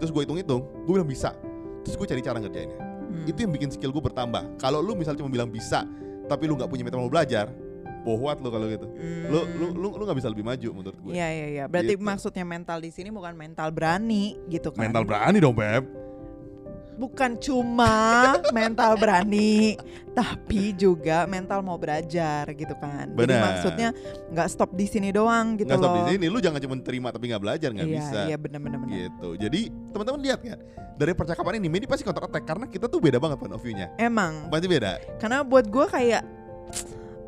terus 0.00 0.11
gue 0.11 0.25
hitung-hitung, 0.25 0.65
gue 0.88 0.93
bilang 0.97 1.06
bisa. 1.06 1.37
Terus 1.84 1.94
gue 1.94 2.06
cari 2.08 2.22
cara 2.25 2.41
ngerjainnya. 2.41 2.79
Mm. 3.10 3.27
Itu 3.31 3.39
yang 3.44 3.53
bikin 3.55 3.70
skill 3.70 3.91
gue 3.94 4.03
bertambah. 4.03 4.58
Kalau 4.58 4.82
lu 4.82 4.94
misalnya 4.99 5.22
cuma 5.22 5.31
bilang 5.31 5.51
bisa, 5.51 5.87
tapi 6.27 6.46
lu 6.46 6.55
nggak 6.58 6.70
punya 6.70 6.87
mental 6.87 7.03
mau 7.03 7.10
belajar, 7.10 7.51
bohwat 8.00 8.40
lu 8.40 8.48
kalau 8.48 8.66
gitu. 8.66 8.86
Lu 9.26 9.40
lu 9.54 9.66
lu 9.72 9.88
lu 9.94 10.02
nggak 10.02 10.16
bisa 10.16 10.28
lebih 10.28 10.42
maju 10.42 10.69
menurut 10.72 10.98
gue. 10.98 11.12
Iya 11.12 11.28
iya 11.28 11.46
iya. 11.50 11.64
Berarti 11.64 11.94
Gitu. 11.94 12.02
maksudnya 12.02 12.44
mental 12.44 12.78
di 12.78 12.90
sini 12.90 13.08
bukan 13.08 13.32
mental 13.32 13.69
berani 13.70 14.36
gitu 14.46 14.70
kan. 14.70 14.84
Mental 14.84 15.04
berani 15.04 15.38
dong, 15.38 15.52
Beb. 15.52 15.84
bukan 16.92 17.32
cuma 17.40 17.96
mental 18.52 18.92
berani, 18.94 19.72
tapi 20.12 20.76
juga 20.76 21.24
mental 21.24 21.64
mau 21.64 21.80
belajar 21.80 22.44
gitu 22.52 22.76
kan. 22.76 23.08
Jadi 23.08 23.24
Benar. 23.24 23.40
maksudnya 23.40 23.88
nggak 24.28 24.48
stop 24.52 24.76
di 24.76 24.84
sini 24.84 25.08
doang 25.08 25.56
gitu 25.56 25.72
stop 25.72 25.80
loh. 25.80 26.04
di 26.04 26.12
sini, 26.12 26.28
lu 26.28 26.44
jangan 26.44 26.60
cuma 26.60 26.76
terima 26.76 27.08
tapi 27.08 27.32
nggak 27.32 27.40
belajar 27.40 27.72
nggak 27.72 27.88
iya, 27.88 27.96
bisa. 27.96 28.19
Iya 28.28 28.36
benar 28.36 28.60
benar 28.60 28.78
benar. 28.84 28.92
Gitu. 29.00 29.28
Jadi 29.40 29.60
teman-teman 29.90 30.20
lihat 30.20 30.40
kan 30.44 30.58
dari 30.94 31.12
percakapan 31.16 31.52
ini, 31.56 31.69
Medi 31.72 31.88
pasti 31.88 32.04
counter 32.04 32.28
attack 32.28 32.44
karena 32.44 32.69
kita 32.69 32.84
tuh 32.84 33.00
beda 33.00 33.16
banget 33.16 33.36
point 33.40 33.54
of 33.56 33.62
view-nya. 33.64 33.88
Emang 33.96 34.52
Pasti 34.52 34.69
beda. 34.69 35.00
karena 35.16 35.40
buat 35.40 35.64
gue 35.66 35.86
kayak 35.88 36.20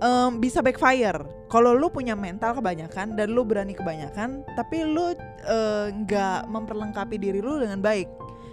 em, 0.02 0.30
bisa 0.36 0.58
backfire. 0.58 1.22
Kalau 1.46 1.72
lu 1.72 1.86
punya 1.88 2.18
mental 2.18 2.58
kebanyakan 2.58 3.14
dan 3.14 3.30
lu 3.30 3.46
berani 3.46 3.72
kebanyakan, 3.72 4.42
tapi 4.58 4.82
lu 4.82 5.14
eh, 5.44 5.86
nggak 5.94 6.50
memperlengkapi 6.50 7.16
diri 7.16 7.38
lu 7.38 7.62
dengan 7.62 7.78
baik. 7.78 8.10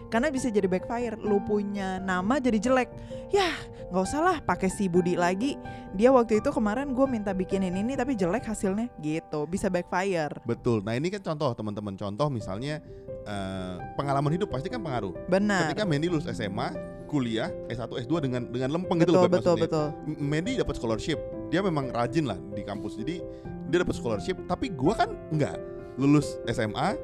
Karena 0.10 0.30
bisa 0.30 0.50
jadi 0.50 0.66
backfire. 0.66 1.18
Lu 1.18 1.38
punya 1.40 1.98
nama 1.98 2.38
jadi 2.38 2.58
jelek. 2.58 2.90
Yah, 3.30 3.54
nggak 3.90 4.04
usah 4.04 4.22
lah 4.22 4.38
pakai 4.42 4.66
si 4.66 4.90
Budi 4.90 5.14
lagi. 5.14 5.54
Dia 5.94 6.10
waktu 6.10 6.42
itu 6.42 6.50
kemarin 6.50 6.98
gue 6.98 7.06
minta 7.06 7.30
bikinin 7.30 7.78
ini 7.78 7.94
tapi 7.94 8.18
jelek 8.18 8.42
hasilnya. 8.42 8.90
Gitu, 8.98 9.40
bisa 9.46 9.70
backfire. 9.70 10.34
Betul. 10.46 10.82
Nah 10.82 10.98
ini 10.98 11.14
kan 11.14 11.22
contoh 11.22 11.54
teman-teman. 11.54 11.94
Contoh 11.94 12.26
misalnya 12.26 12.82
eh, 13.24 13.76
pengalaman 13.94 14.34
hidup 14.34 14.50
pasti 14.50 14.66
kan 14.66 14.82
pengaruh. 14.82 15.14
Benar. 15.30 15.70
Ketika 15.70 15.86
Mendy 15.86 16.10
lulus 16.10 16.26
SMA, 16.26 16.74
kuliah 17.06 17.54
S1, 17.70 17.90
S2 18.06 18.14
dengan 18.18 18.50
dengan 18.50 18.70
lempeng 18.82 18.98
gitu 19.02 19.14
Betul 19.14 19.22
loh 19.22 19.30
Beb, 19.30 19.34
betul 19.38 19.54
maksudnya. 19.58 19.66
betul. 19.70 19.88
M- 20.10 20.20
Mendy 20.26 20.52
dapat 20.58 20.74
scholarship. 20.74 21.20
Dia 21.50 21.62
memang 21.62 21.90
rajin 21.90 22.26
lah 22.26 22.38
di 22.54 22.62
kampus. 22.62 22.96
Jadi 22.96 23.22
dia 23.70 23.78
dapat 23.82 23.98
scholarship. 23.98 24.38
Tapi 24.46 24.70
gua 24.72 24.94
kan 24.96 25.10
enggak. 25.30 25.58
Lulus 26.00 26.40
SMA, 26.48 26.96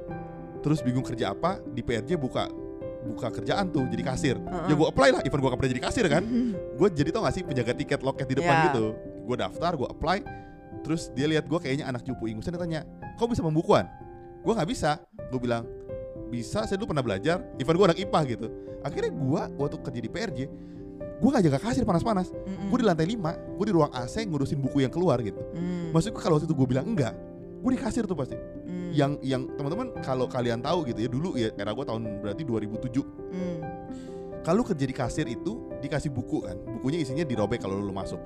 terus 0.63 0.79
bingung 0.79 1.03
kerja 1.03 1.35
apa 1.35 1.59
di 1.67 1.83
PRJ 1.83 2.15
buka 2.15 2.47
buka 3.05 3.29
kerjaan 3.29 3.69
tuh 3.69 3.85
jadi 3.91 4.01
kasir. 4.01 4.35
Heeh. 4.39 4.71
Ya 4.71 4.73
gua 4.73 4.89
apply 4.89 5.09
lah. 5.13 5.21
Even 5.27 5.41
gua 5.43 5.53
gak 5.53 5.59
pernah 5.61 5.73
jadi 5.75 5.83
kasir 5.83 6.05
kan. 6.07 6.23
gue 6.79 6.87
jadi 6.91 7.09
tau 7.11 7.23
gak 7.23 7.35
sih 7.35 7.43
penjaga 7.43 7.71
tiket 7.75 7.99
loket 8.01 8.27
di 8.27 8.35
depan 8.39 8.55
Ya. 8.55 8.63
gitu 8.71 8.85
gue 9.25 9.37
daftar 9.41 9.73
gue 9.73 9.89
apply 9.89 10.21
terus 10.85 11.09
dia 11.09 11.25
lihat 11.25 11.49
gue 11.49 11.57
kayaknya 11.57 11.89
anak 11.89 12.05
cupu 12.05 12.29
ingusan 12.29 12.53
dia 12.53 12.61
tanya 12.61 12.81
kau 13.17 13.25
bisa 13.25 13.41
pembukuan 13.41 13.89
gue 14.45 14.53
nggak 14.53 14.69
bisa 14.69 15.01
gue 15.33 15.39
bilang 15.41 15.65
bisa 16.29 16.61
saya 16.69 16.77
dulu 16.77 16.93
pernah 16.93 17.01
belajar 17.01 17.41
even 17.57 17.73
gue 17.73 17.85
anak 17.89 17.97
IPA 17.97 18.19
gitu 18.29 18.47
akhirnya 18.85 19.09
gue 19.09 19.41
waktu 19.57 19.75
kerja 19.81 19.99
di 19.99 20.09
PRJ 20.13 20.39
gue 21.15 21.29
gak 21.31 21.43
jaga 21.47 21.59
kasir 21.59 21.83
panas-panas. 21.87 22.31
Mm-mm. 22.31 22.67
gue 22.71 22.77
di 22.81 22.85
lantai 22.85 23.07
5 23.07 23.55
gue 23.55 23.65
di 23.65 23.73
ruang 23.73 23.91
AC 23.91 24.27
ngurusin 24.27 24.59
buku 24.59 24.83
yang 24.83 24.91
keluar 24.91 25.19
gitu. 25.23 25.39
Mm, 25.55 25.95
maksudku 25.95 26.19
kalau 26.19 26.37
waktu 26.37 26.47
itu 26.47 26.55
gue 26.55 26.67
bilang 26.67 26.85
enggak 26.91 27.15
gue 27.65 27.71
di 27.73 27.79
kasir 27.79 28.03
tuh 28.05 28.17
pasti. 28.17 28.35
Mm, 28.35 28.89
yang 28.91 29.11
yang 29.23 29.41
teman-teman 29.55 29.95
kalau 30.03 30.27
kalian 30.27 30.59
tahu 30.59 30.85
gitu 30.91 30.99
ya 31.01 31.09
dulu 31.09 31.29
ya 31.39 31.49
era 31.55 31.71
gue 31.71 31.85
tahun 31.87 32.23
berarti 32.23 32.43
2007 32.43 33.01
mm, 33.31 33.59
kalau 34.43 34.61
kerja 34.61 34.85
di 34.85 34.95
kasir 34.95 35.25
itu 35.25 35.73
dikasih 35.81 36.13
buku 36.13 36.45
kan 36.45 36.59
bukunya 36.79 37.01
isinya 37.01 37.25
dirobek 37.25 37.63
kalau 37.63 37.79
lu 37.79 37.95
masuk. 37.95 38.19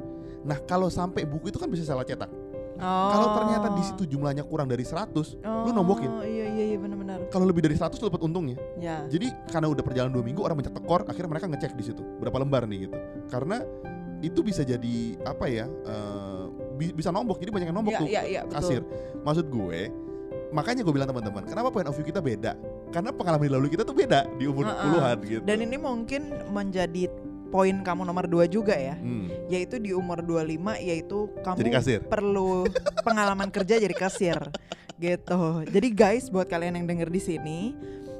Nah 0.43 0.57
kalau 0.65 0.87
sampai 0.87 1.27
buku 1.27 1.53
itu 1.53 1.59
kan 1.59 1.69
bisa 1.69 1.85
salah 1.85 2.03
cetak 2.03 2.31
kalau 2.79 3.27
Oh. 3.27 3.35
ternyata 3.35 3.67
di 3.71 3.83
situ 3.83 4.03
jumlahnya 4.07 4.41
kurang 4.41 4.65
dari 4.65 4.81
100 4.81 5.35
lu 5.37 5.69
nombokin 5.69 6.07
Oh 6.09 6.23
iya 6.23 6.47
iya 6.49 6.65
iya 6.65 6.77
benar-benar. 6.77 7.27
kalau 7.27 7.43
lebih 7.43 7.59
dari 7.61 7.75
100 7.75 7.99
lu 7.99 8.07
dapat 8.07 8.23
untungnya 8.23 8.57
Ya. 8.75 9.03
jadi 9.05 9.29
karena 9.47 9.67
udah 9.67 9.83
perjalanan 9.83 10.11
dua 10.11 10.23
minggu 10.23 10.39
orang 10.39 10.57
mencet 10.57 10.71
tekor 10.71 11.03
akhirnya 11.03 11.29
mereka 11.29 11.45
ngecek 11.47 11.71
di 11.73 11.83
situ 11.83 12.01
berapa 12.17 12.37
lembar 12.37 12.63
nih 12.65 12.87
gitu 12.87 12.95
karena 13.27 13.61
itu 14.19 14.39
bisa 14.41 14.63
jadi 14.63 14.95
apa 15.23 15.45
ya 15.45 15.67
bi- 16.73 16.91
bisa 16.93 17.07
nombok 17.09 17.37
jadi 17.37 17.51
banyak 17.51 17.67
yang 17.67 17.77
nombok 17.77 17.93
Iya 17.93 17.99
tuh 17.99 18.07
iya 18.07 18.41
betul. 18.43 18.55
kasir 18.55 18.81
maksud 19.21 19.45
gue 19.47 19.79
makanya 20.49 20.81
gue 20.81 20.91
bilang 20.91 21.07
teman-teman 21.07 21.43
kenapa 21.45 21.69
point 21.69 21.85
of 21.85 21.93
view 21.93 22.03
kita 22.03 22.19
beda 22.19 22.55
karena 22.89 23.11
pengalaman 23.11 23.45
di 23.45 23.51
lalu 23.51 23.67
kita 23.69 23.83
tuh 23.83 23.93
beda 23.93 24.25
di 24.35 24.43
umur 24.43 24.65
Heeh. 24.65 24.81
puluhan 24.81 25.17
gitu 25.21 25.43
Dan 25.45 25.57
ini 25.61 25.77
mungkin 25.77 26.21
menjadi 26.49 27.05
poin 27.49 27.75
kamu 27.75 28.01
nomor 28.03 28.25
dua 28.25 28.45
juga 28.45 28.73
ya, 28.73 28.93
Hmm, 28.93 29.27
yaitu 29.47 29.75
di 29.75 29.91
umur 29.91 30.21
25 30.21 30.45
yaitu 30.79 31.27
kamu 31.41 31.57
jadi 31.57 31.71
kasir 31.73 31.99
perlu 32.03 32.69
pengalaman 33.07 33.49
kerja 33.49 33.75
jadi 33.75 33.91
kasir 33.91 34.37
gitu. 34.95 35.41
Jadi 35.65 35.87
guys, 35.89 36.27
buat 36.27 36.45
kalian 36.45 36.75
yang 36.75 36.85
denger 36.85 37.07
di 37.07 37.19
sini, 37.19 37.59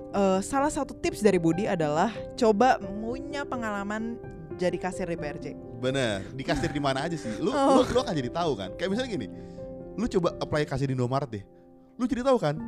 eh, 0.09 0.39
salah 0.39 0.67
satu 0.67 0.93
tips 0.93 1.19
dari 1.19 1.36
Budi 1.36 1.63
adalah 1.63 2.07
coba 2.33 2.79
punya 2.79 3.43
pengalaman 3.43 4.15
jadi 4.55 4.75
kasir 4.75 5.05
di 5.05 5.15
PRJ. 5.15 5.45
bener 5.79 6.19
di 6.29 6.43
kasir 6.43 6.67
di 6.67 6.81
mana 6.81 7.07
aja 7.07 7.15
sih 7.15 7.31
lu, 7.39 7.51
Oh. 7.51 7.79
lu 7.79 7.88
lu 7.89 8.00
akan 8.01 8.12
jadi 8.12 8.27
tahu 8.29 8.51
kan 8.53 8.75
kayak 8.75 8.91
misalnya 8.91 9.09
gini 9.09 9.27
lu 9.95 10.03
coba 10.09 10.36
apply 10.36 10.67
kasir 10.67 10.88
di 10.88 10.93
Indomaret 10.93 11.31
deh 11.31 11.39
lu 11.95 12.03
jadi 12.03 12.19
tahu 12.19 12.36
kan 12.36 12.59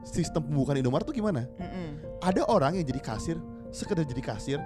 sistem 0.00 0.38
pembukaan 0.40 0.78
Indomaret 0.78 1.02
tuh 1.02 1.10
gimana 1.10 1.50
Mm-mm, 1.58 1.98
ada 2.22 2.46
orang 2.46 2.78
yang 2.78 2.86
jadi 2.86 3.02
kasir 3.02 3.42
sekedar 3.70 4.02
jadi 4.02 4.22
kasir. 4.22 4.58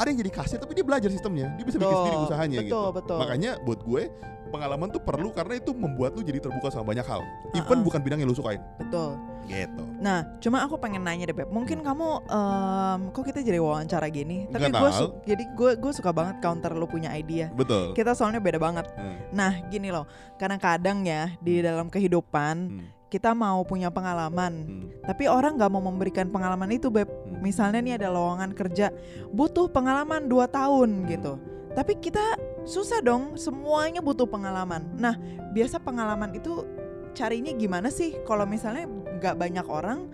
Ada 0.00 0.08
yang 0.08 0.18
jadi 0.24 0.32
kasir 0.32 0.56
tapi 0.56 0.72
dia 0.72 0.84
belajar 0.84 1.12
sistemnya 1.12 1.52
dia 1.60 1.64
bisa 1.68 1.76
bikin 1.76 1.92
Betul, 1.92 2.00
sendiri 2.00 2.16
usahanya 2.24 2.58
betul, 2.64 2.68
gitu 2.72 2.96
betul. 2.96 3.18
makanya 3.20 3.50
buat 3.60 3.80
gue 3.84 4.02
pengalaman 4.50 4.88
tuh 4.90 4.98
perlu 5.04 5.30
karena 5.30 5.54
itu 5.60 5.70
membuat 5.70 6.16
lu 6.16 6.26
jadi 6.26 6.42
terbuka 6.42 6.72
sama 6.72 6.90
banyak 6.90 7.06
hal 7.06 7.22
even 7.54 7.78
Uh-uh. 7.78 7.86
bukan 7.86 8.00
bidang 8.02 8.18
yang 8.18 8.28
lu 8.28 8.34
sukain 8.34 8.58
Betul. 8.80 9.14
gitu 9.46 9.84
Nah, 10.00 10.24
cuma 10.40 10.64
aku 10.64 10.80
pengen 10.80 11.04
nanya 11.04 11.28
deh, 11.28 11.36
Beb. 11.36 11.52
Mungkin 11.52 11.84
kamu, 11.84 12.24
em, 12.24 13.00
kok 13.12 13.20
kita 13.20 13.44
jadi 13.44 13.60
wawancara 13.60 14.08
gini? 14.08 14.48
Tapi 14.48 14.72
gue, 14.72 14.90
jadi 15.28 15.44
gue, 15.52 15.70
gue 15.76 15.92
suka 15.92 16.08
banget 16.08 16.40
counter 16.40 16.72
lu 16.72 16.88
punya 16.88 17.12
idea. 17.12 17.52
betul 17.52 17.92
Kita 17.92 18.16
soalnya 18.16 18.40
beda 18.40 18.56
banget. 18.56 18.88
Hmm, 18.96 19.20
Nah, 19.36 19.60
gini 19.68 19.92
loh, 19.92 20.08
kadang-kadang 20.40 21.04
ya 21.04 21.36
di 21.44 21.60
dalam 21.60 21.92
kehidupan 21.92 22.56
hmm, 22.80 22.86
kita 23.10 23.34
mau 23.34 23.66
punya 23.66 23.90
pengalaman, 23.90 24.52
hmm, 24.64 24.86
tapi 25.04 25.26
orang 25.26 25.58
nggak 25.58 25.70
mau 25.74 25.82
memberikan 25.82 26.30
pengalaman 26.30 26.70
itu, 26.70 26.88
Beb. 26.88 27.10
hmm. 27.10 27.42
Misalnya 27.42 27.82
nih 27.82 27.94
ada 27.98 28.08
lowongan 28.14 28.54
kerja, 28.54 28.94
butuh 29.34 29.66
pengalaman 29.68 30.30
2 30.30 30.46
tahun 30.46 30.90
Hmm. 31.02 31.06
gitu. 31.10 31.32
Tapi 31.74 31.98
kita 31.98 32.38
susah 32.64 33.02
dong, 33.02 33.34
semuanya 33.34 33.98
butuh 33.98 34.26
pengalaman. 34.26 34.86
Nah, 34.94 35.18
biasa 35.50 35.82
pengalaman 35.82 36.34
itu 36.34 36.66
carinya 37.14 37.50
gimana 37.54 37.90
sih? 37.90 38.14
Kalau 38.22 38.46
misalnya 38.46 38.86
nggak 39.18 39.34
banyak 39.34 39.66
orang 39.66 40.06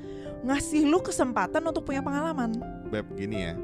ngasih 0.45 0.89
lu 0.89 1.01
kesempatan 1.05 1.61
untuk 1.65 1.85
punya 1.85 2.01
pengalaman. 2.01 2.57
Beb 2.89 3.09
gini 3.19 3.51
ya 3.51 3.55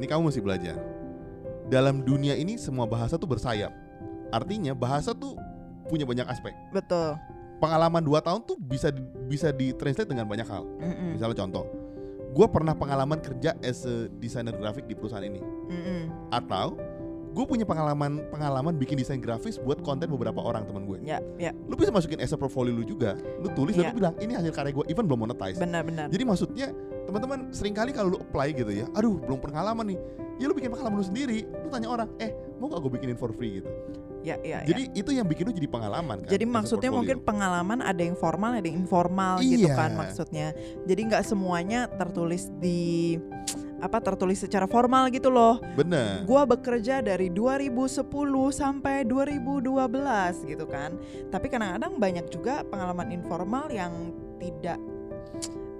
ini 0.00 0.08
kamu 0.08 0.32
mesti 0.32 0.40
belajar 0.40 0.80
dalam 1.68 2.00
dunia 2.00 2.32
ini 2.32 2.56
semua 2.56 2.88
bahasa 2.88 3.20
tuh 3.20 3.28
bersayap 3.28 3.68
artinya 4.32 4.72
bahasa 4.72 5.12
tuh 5.12 5.36
punya 5.92 6.08
banyak 6.08 6.24
aspek 6.24 6.56
Betul. 6.72 7.20
Pengalaman 7.60 8.00
2 8.00 8.16
tahun 8.18 8.40
tuh 8.42 8.56
bisa 8.56 8.88
di- 8.88 9.04
bisa 9.28 9.52
ditranslate 9.52 10.08
dengan 10.08 10.24
banyak 10.24 10.44
hal. 10.44 10.64
Mm-mm. 10.80 11.14
misalnya 11.14 11.36
contoh 11.38 11.64
gue 12.30 12.46
pernah 12.46 12.72
pengalaman 12.72 13.18
kerja 13.18 13.58
as 13.60 13.82
a 13.82 14.06
designer 14.16 14.52
grafik 14.52 14.86
di 14.86 14.94
perusahaan 14.94 15.22
ini. 15.22 15.42
Mm-mm. 15.68 16.02
atau 16.30 16.78
gue 17.30 17.44
punya 17.44 17.62
pengalaman 17.62 18.26
pengalaman 18.26 18.74
bikin 18.74 18.96
desain 18.96 19.18
grafis 19.18 19.54
buat 19.56 19.78
konten 19.80 20.08
beberapa 20.08 20.38
orang 20.38 20.66
teman 20.66 20.82
gue. 20.82 20.98
Ya, 21.00 21.22
ya, 21.36 21.54
lu 21.64 21.74
bisa 21.74 21.90
masukin 21.90 22.18
as 22.18 22.30
a 22.30 22.38
portfolio 22.38 22.70
lu 22.70 22.82
juga. 22.82 23.14
Lu 23.38 23.50
tulis 23.52 23.74
dan 23.74 23.86
Iya. 23.86 23.90
lu 23.90 23.98
bilang 23.98 24.14
ini 24.18 24.32
hasil 24.32 24.50
karya 24.50 24.72
gue 24.72 24.82
even 24.86 25.06
belum 25.06 25.26
monetize. 25.26 25.58
Benar-benar. 25.58 26.06
jadi 26.08 26.24
maksudnya 26.24 26.74
teman-teman 27.06 27.50
sering 27.50 27.70
kali 27.70 27.90
kalau 27.90 28.14
lu 28.14 28.18
apply 28.20 28.50
gitu 28.50 28.70
ya 28.72 28.86
aduh 28.94 29.18
belum 29.20 29.38
pengalaman 29.38 29.94
nih. 29.94 29.98
Ya 30.38 30.46
lu 30.46 30.54
bikin 30.54 30.70
pengalaman 30.70 30.98
lu 30.98 31.04
sendiri 31.04 31.44
lu 31.44 31.68
tanya 31.68 31.86
orang 31.88 32.08
eh 32.16 32.30
mau 32.56 32.66
gak 32.66 32.80
gue 32.80 32.92
bikinin 32.94 33.14
for 33.14 33.30
free? 33.30 33.58
gitu 33.58 33.70
Ya, 34.20 34.36
ya, 34.44 34.60
ya. 34.60 34.68
jadi 34.68 34.82
itu 34.92 35.10
yang 35.16 35.24
bikin 35.24 35.48
lu 35.48 35.52
jadi 35.56 35.64
pengalaman 35.64 36.20
kan 36.20 36.28
Jadi 36.28 36.44
maksudnya 36.44 36.92
mungkin 36.92 37.24
pengalaman 37.24 37.80
ada 37.80 38.02
yang 38.04 38.12
formal, 38.12 38.52
ada 38.52 38.66
yang 38.68 38.84
informal 38.84 39.40
gitu 39.40 39.64
Iya. 39.64 39.76
kan 39.76 39.90
maksudnya. 39.96 40.52
Jadi 40.84 41.00
nggak 41.08 41.24
semuanya 41.24 41.88
tertulis 41.88 42.52
di 42.60 43.16
apa 43.80 43.96
tertulis 44.04 44.44
secara 44.44 44.68
formal 44.68 45.08
gitu 45.08 45.32
loh. 45.32 45.56
bener 45.72 46.28
Gua 46.28 46.44
bekerja 46.44 47.00
dari 47.00 47.32
2010 47.32 48.04
sampai 48.52 49.08
2012 49.08 50.44
gitu 50.44 50.68
kan. 50.68 51.00
Tapi 51.32 51.46
kadang-kadang 51.48 51.96
banyak 51.96 52.28
juga 52.28 52.60
pengalaman 52.68 53.08
informal 53.08 53.72
yang 53.72 54.12
tidak 54.36 54.76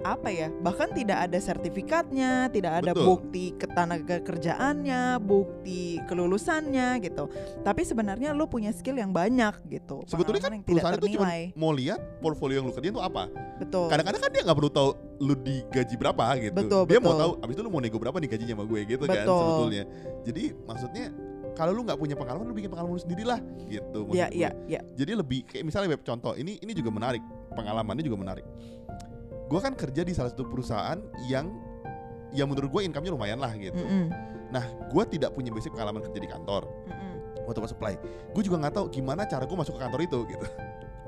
apa 0.01 0.29
ya 0.33 0.47
bahkan 0.61 0.89
tidak 0.91 1.29
ada 1.29 1.37
sertifikatnya 1.37 2.49
tidak 2.49 2.83
ada 2.83 2.91
Betul. 2.93 3.05
bukti 3.05 3.45
ketenaga 3.55 4.17
kerjaannya 4.21 5.21
bukti 5.21 6.01
kelulusannya 6.09 7.01
gitu 7.05 7.29
tapi 7.61 7.85
sebenarnya 7.85 8.33
lu 8.33 8.49
punya 8.49 8.73
skill 8.73 8.97
yang 8.97 9.13
banyak 9.13 9.53
gitu 9.69 10.01
sebetulnya 10.09 10.41
kan 10.41 10.51
yang 10.57 10.63
perusahaan 10.65 10.97
itu 10.97 11.17
cuma 11.17 11.29
mau 11.53 11.71
lihat 11.71 12.01
portfolio 12.19 12.61
yang 12.61 12.67
lu 12.69 12.73
kerjain 12.73 12.93
tuh 12.93 13.05
apa 13.05 13.29
betul 13.61 13.87
kadang-kadang 13.87 14.21
kan 14.21 14.31
dia 14.33 14.41
nggak 14.45 14.57
perlu 14.57 14.71
tahu 14.73 14.89
lu 15.21 15.33
digaji 15.37 15.95
berapa 16.01 16.23
gitu 16.41 16.57
Betul, 16.65 16.83
dia 16.89 16.97
mau 16.97 17.13
betul. 17.13 17.21
tahu 17.21 17.31
abis 17.45 17.53
itu 17.53 17.61
lu 17.61 17.69
mau 17.69 17.81
nego 17.81 17.97
berapa 18.01 18.17
nih 18.17 18.29
gajinya 18.33 18.53
sama 18.57 18.65
gue 18.65 18.79
gitu 18.89 19.03
kan 19.05 19.21
Betul. 19.21 19.37
sebetulnya 19.37 19.83
jadi 20.25 20.43
maksudnya 20.65 21.05
kalau 21.53 21.71
lu 21.75 21.81
nggak 21.85 21.99
punya 21.99 22.15
pengalaman 22.17 22.45
lu 22.49 22.55
bikin 22.57 22.71
pengalaman 22.73 22.97
lu 22.97 23.01
sendiri 23.01 23.23
lah 23.27 23.39
gitu 23.69 24.09
maksud 24.09 24.17
ya 24.17 24.27
gue. 24.33 24.41
ya 24.41 24.49
ya 24.65 24.79
jadi 24.97 25.11
lebih 25.19 25.45
kayak 25.45 25.63
misalnya 25.67 25.93
web 25.93 26.01
contoh 26.01 26.33
ini 26.33 26.57
ini 26.57 26.71
juga 26.73 26.89
menarik 26.89 27.21
pengalamannya 27.53 28.03
juga 28.03 28.17
menarik 28.17 28.45
gue 29.51 29.59
kan 29.59 29.75
kerja 29.75 30.01
di 30.07 30.15
salah 30.15 30.31
satu 30.31 30.47
perusahaan 30.47 30.95
yang 31.27 31.51
yang 32.31 32.47
menurut 32.47 32.71
gue 32.71 32.81
income-nya 32.87 33.11
lumayan 33.11 33.43
lah 33.43 33.51
gitu. 33.59 33.75
Mm-mm. 33.75 34.07
nah 34.51 34.63
gue 34.63 35.03
tidak 35.11 35.35
punya 35.35 35.51
basic 35.51 35.75
pengalaman 35.75 35.99
kerja 35.99 36.19
di 36.23 36.29
kantor 36.31 36.63
Mm-mm. 36.87 37.43
waktu 37.43 37.59
pas 37.59 37.71
supply. 37.71 37.93
Gue 38.31 38.43
juga 38.47 38.63
nggak 38.63 38.73
tahu 38.79 38.85
gimana 38.87 39.27
cara 39.27 39.43
gue 39.43 39.57
masuk 39.59 39.75
ke 39.75 39.81
kantor 39.83 39.99
itu 40.07 40.19
gitu. 40.31 40.47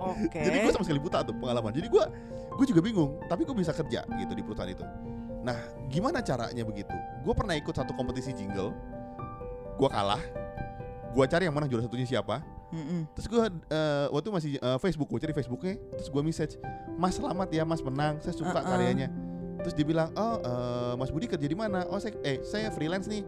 Oke. 0.04 0.40
Jadi 0.52 0.58
gue 0.60 0.72
sama 0.76 0.84
sekali 0.84 1.00
buta 1.00 1.24
tuh 1.24 1.36
pengalaman. 1.40 1.72
Jadi 1.72 1.88
gue 1.88 2.04
gue 2.60 2.66
juga 2.68 2.82
bingung 2.84 3.24
tapi 3.32 3.48
gue 3.48 3.56
bisa 3.56 3.72
kerja 3.72 4.04
gitu 4.04 4.32
di 4.36 4.44
perusahaan 4.44 4.68
itu. 4.68 4.84
Nah 5.48 5.60
gimana 5.88 6.20
caranya 6.20 6.64
begitu? 6.68 6.92
Gue 7.24 7.32
pernah 7.32 7.56
ikut 7.56 7.72
satu 7.72 7.96
kompetisi 7.96 8.36
jingle 8.36 8.76
gue 9.74 9.90
kalah 9.90 10.22
gue 11.14 11.26
cari 11.30 11.44
yang 11.46 11.56
mana 11.56 11.70
juara 11.70 11.86
satunya 11.86 12.06
siapa 12.06 12.42
Mm-mm. 12.74 13.06
terus 13.14 13.30
gue 13.30 13.42
eh, 13.70 14.06
waktu 14.10 14.30
masih 14.34 14.52
eh, 14.58 14.78
Facebook 14.82 15.06
gue 15.06 15.22
cari 15.22 15.34
Facebooknya 15.38 15.78
terus 15.94 16.10
gue 16.10 16.22
message 16.26 16.58
Mas 16.98 17.14
selamat 17.14 17.54
ya 17.54 17.62
Mas 17.64 17.86
menang 17.86 18.18
saya 18.18 18.34
suka 18.34 18.58
Uh-uh. 18.58 18.66
karyanya. 18.66 19.14
Terus 19.62 19.74
dia 19.78 19.86
bilang 19.86 20.10
oh 20.18 20.42
eh, 20.42 20.94
Mas 20.98 21.14
Budi 21.14 21.30
kerja 21.30 21.46
di 21.46 21.54
mana? 21.54 21.86
Oh 21.88 22.02
saya 22.02 22.18
eh 22.26 22.42
saya 22.42 22.74
freelance 22.74 23.06
nih. 23.06 23.22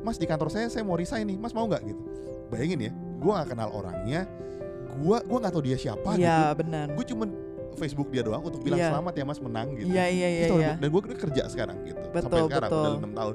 Mas 0.00 0.16
di 0.16 0.24
kantor 0.24 0.48
saya 0.48 0.66
saya 0.72 0.80
mau 0.82 0.96
resign 0.96 1.28
nih. 1.28 1.36
Mas 1.36 1.52
mau 1.52 1.68
nggak? 1.68 1.82
Gitu. 1.84 2.02
Bayangin 2.48 2.88
ya 2.88 2.92
gue 3.16 3.30
nggak 3.32 3.48
kenal 3.52 3.68
orangnya 3.72 4.24
gue 4.96 5.16
gue 5.28 5.38
nggak 5.44 5.52
tahu 5.52 5.62
dia 5.64 5.76
siapa 5.76 6.16
gitu. 6.16 6.24
Iya 6.24 6.56
benar. 6.56 6.86
Gue 6.96 7.04
cuman 7.04 7.28
Facebook 7.76 8.08
dia 8.08 8.24
doang 8.24 8.40
untuk 8.40 8.64
bilang 8.64 8.80
Iya. 8.80 8.88
selamat 8.96 9.12
ya 9.12 9.24
Mas 9.28 9.40
menang 9.44 9.68
gitu. 9.76 9.92
Iya 9.92 10.04
iya 10.08 10.28
iya 10.32 10.46
iya. 10.48 10.72
dan 10.80 10.88
gue 10.88 11.00
kerja 11.04 11.42
sekarang 11.52 11.76
gitu 11.84 12.00
sampai 12.00 12.24
Betul, 12.24 12.48
sekarang 12.48 12.70
betul. 12.72 12.80
udah 12.80 13.00
enam 13.04 13.12
tahun. 13.12 13.34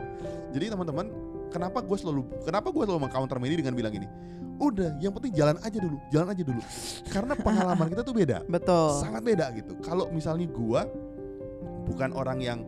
Jadi 0.52 0.66
teman-teman 0.74 1.06
kenapa 1.52 1.80
gue 1.80 1.98
selalu 1.98 2.22
kenapa 2.42 2.68
gue 2.68 2.82
selalu 2.82 3.02
mengcounter 3.02 3.38
Medi 3.38 3.60
dengan 3.60 3.76
bilang 3.76 3.92
ini 3.92 4.08
udah 4.58 4.98
yang 4.98 5.10
penting 5.12 5.34
jalan 5.34 5.58
aja 5.60 5.74
dulu 5.76 5.98
jalan 6.08 6.28
aja 6.30 6.44
dulu. 6.46 6.62
Karena 7.10 7.34
pengalaman 7.34 7.88
kita 7.88 8.02
tuh 8.02 8.14
beda. 8.14 8.46
Betul. 8.46 8.94
Sangat 8.96 9.22
beda 9.22 9.50
gitu. 9.52 9.74
Kalau 9.82 10.06
misalnya 10.08 10.46
gue 10.46 10.82
bukan 11.84 12.14
orang 12.14 12.38
yang 12.40 12.60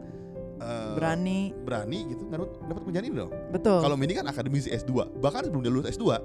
eh, 0.58 0.94
berani. 0.98 1.54
berani 1.56 2.00
gitu 2.10 2.26
nggak 2.26 2.40
dapat- 2.66 2.84
penjani 2.84 3.08
dong. 3.14 3.30
Betul. 3.52 3.78
Kalau 3.80 3.94
Medi 3.94 4.14
kan 4.14 4.26
akademisi 4.26 4.74
S2 4.74 5.22
bahkan 5.22 5.46
sebelum 5.46 5.62
dia 5.62 5.70
lulus 5.70 5.88
S2 5.88 6.18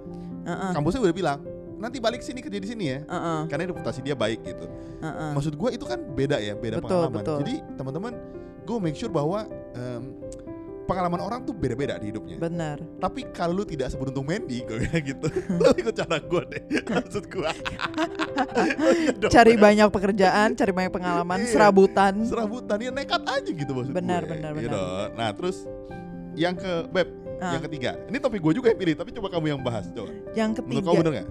Heeh, 0.48 0.70
kampusnya 0.72 1.04
udah 1.04 1.12
bilang 1.12 1.38
nanti 1.76 2.00
balik 2.00 2.24
sini 2.24 2.40
kerja 2.40 2.56
di 2.56 2.66
sini 2.66 2.84
ya. 2.88 2.98
Heeh, 3.04 3.40
karena 3.46 3.68
reputasi 3.68 4.00
dia 4.00 4.16
baik 4.16 4.40
gitu. 4.42 4.64
Heeh. 4.98 5.30
maksud 5.30 5.52
gue 5.52 5.70
itu 5.70 5.84
kan 5.84 6.00
beda 6.00 6.40
ya 6.40 6.56
beda 6.56 6.80
Betul, 6.80 6.90
pengalaman. 7.06 7.16
betul. 7.20 7.38
jadi 7.44 7.54
teman-teman 7.76 8.12
gue 8.64 8.76
make 8.80 8.96
sure 8.96 9.12
bahwa 9.12 9.44
em, 9.76 10.02
pengalaman 10.88 11.20
orang 11.20 11.40
tuh 11.42 11.52
beda-beda 11.52 11.94
di 11.94 12.08
hidupnya. 12.08 12.40
benar 12.40 12.80
Tapi 12.96 13.28
kalau 13.30 13.52
lu 13.54 13.64
tidak 13.64 13.88
seberuntung 13.88 14.24
Mandy, 14.24 14.64
gue 14.64 14.80
bilang 14.80 15.04
gitu, 15.04 15.26
lu 15.60 15.68
ikut 15.70 15.92
cara 15.94 16.16
gue 16.18 16.42
deh. 16.48 16.62
Maksud 16.96 17.24
gue. 17.28 17.50
Cari 19.28 19.54
banyak 19.54 19.88
pekerjaan 19.88 20.54
cari 20.54 20.72
banyak 20.72 20.88
pengalaman 20.90 21.38
Iya. 21.38 21.50
serabutan 21.50 22.14
serabutan 22.24 22.78
ya 22.78 22.90
nekat 22.90 23.22
aja 23.22 23.50
gitu 23.50 23.70
maksud 23.70 23.92
Benar, 23.92 24.24
gue. 24.24 24.32
benar, 24.32 24.52
Gitu. 24.56 24.72
benar. 24.72 25.08
Nah 25.12 25.28
terus 25.30 25.56
yang 26.32 26.54
ke 26.54 26.88
Beb, 26.88 27.08
Ah. 27.36 27.52
yang 27.52 27.62
ketiga. 27.62 27.90
Ini 28.06 28.16
topik 28.16 28.40
gue 28.40 28.52
juga 28.54 28.66
yang 28.68 28.78
pilih, 28.78 28.94
tapi 28.96 29.10
coba 29.12 29.28
kamu 29.28 29.46
yang 29.50 29.60
bahas 29.60 29.86
coba. 29.90 30.08
yang 30.32 30.50
Menurut 30.50 30.58
ketiga 30.64 30.80
kamu 30.82 30.98
bener 30.98 31.12
nggak? 31.14 31.28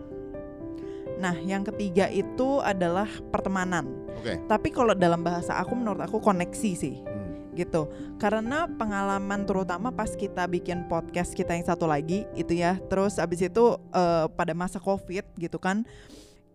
nah 1.17 1.33
yang 1.35 1.65
ketiga 1.65 2.05
itu 2.07 2.61
adalah 2.61 3.09
pertemanan 3.27 3.89
Oke. 4.13 4.37
tapi 4.45 4.69
kalau 4.69 4.93
dalam 4.93 5.17
bahasa 5.19 5.57
aku 5.57 5.73
menurut 5.73 5.97
aku 5.99 6.21
koneksi 6.21 6.71
sih 6.77 7.01
Hmm. 7.01 7.16
Gitu 7.57 7.89
karena 8.21 8.69
pengalaman 8.69 9.43
terutama 9.49 9.89
pas 9.89 10.13
kita 10.13 10.45
bikin 10.45 10.85
podcast 10.85 11.33
kita 11.33 11.57
yang 11.57 11.65
satu 11.65 11.89
lagi 11.89 12.29
itu 12.37 12.53
ya 12.53 12.77
terus 12.87 13.17
abis 13.17 13.49
itu 13.49 13.81
eh, 13.91 14.25
pada 14.37 14.53
masa 14.53 14.77
covid 14.77 15.25
gitu 15.41 15.57
kan 15.57 15.81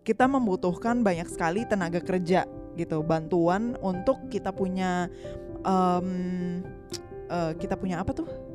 kita 0.07 0.27
membutuhkan 0.27 1.03
banyak 1.03 1.27
sekali 1.27 1.67
tenaga 1.67 1.99
kerja 1.99 2.47
gitu 2.79 3.03
bantuan 3.03 3.75
untuk 3.83 4.31
kita 4.31 4.55
punya 4.55 5.11
em, 5.67 6.63
eh, 7.27 7.51
kita 7.59 7.75
punya 7.75 7.99
apa 7.99 8.15
tuh 8.15 8.53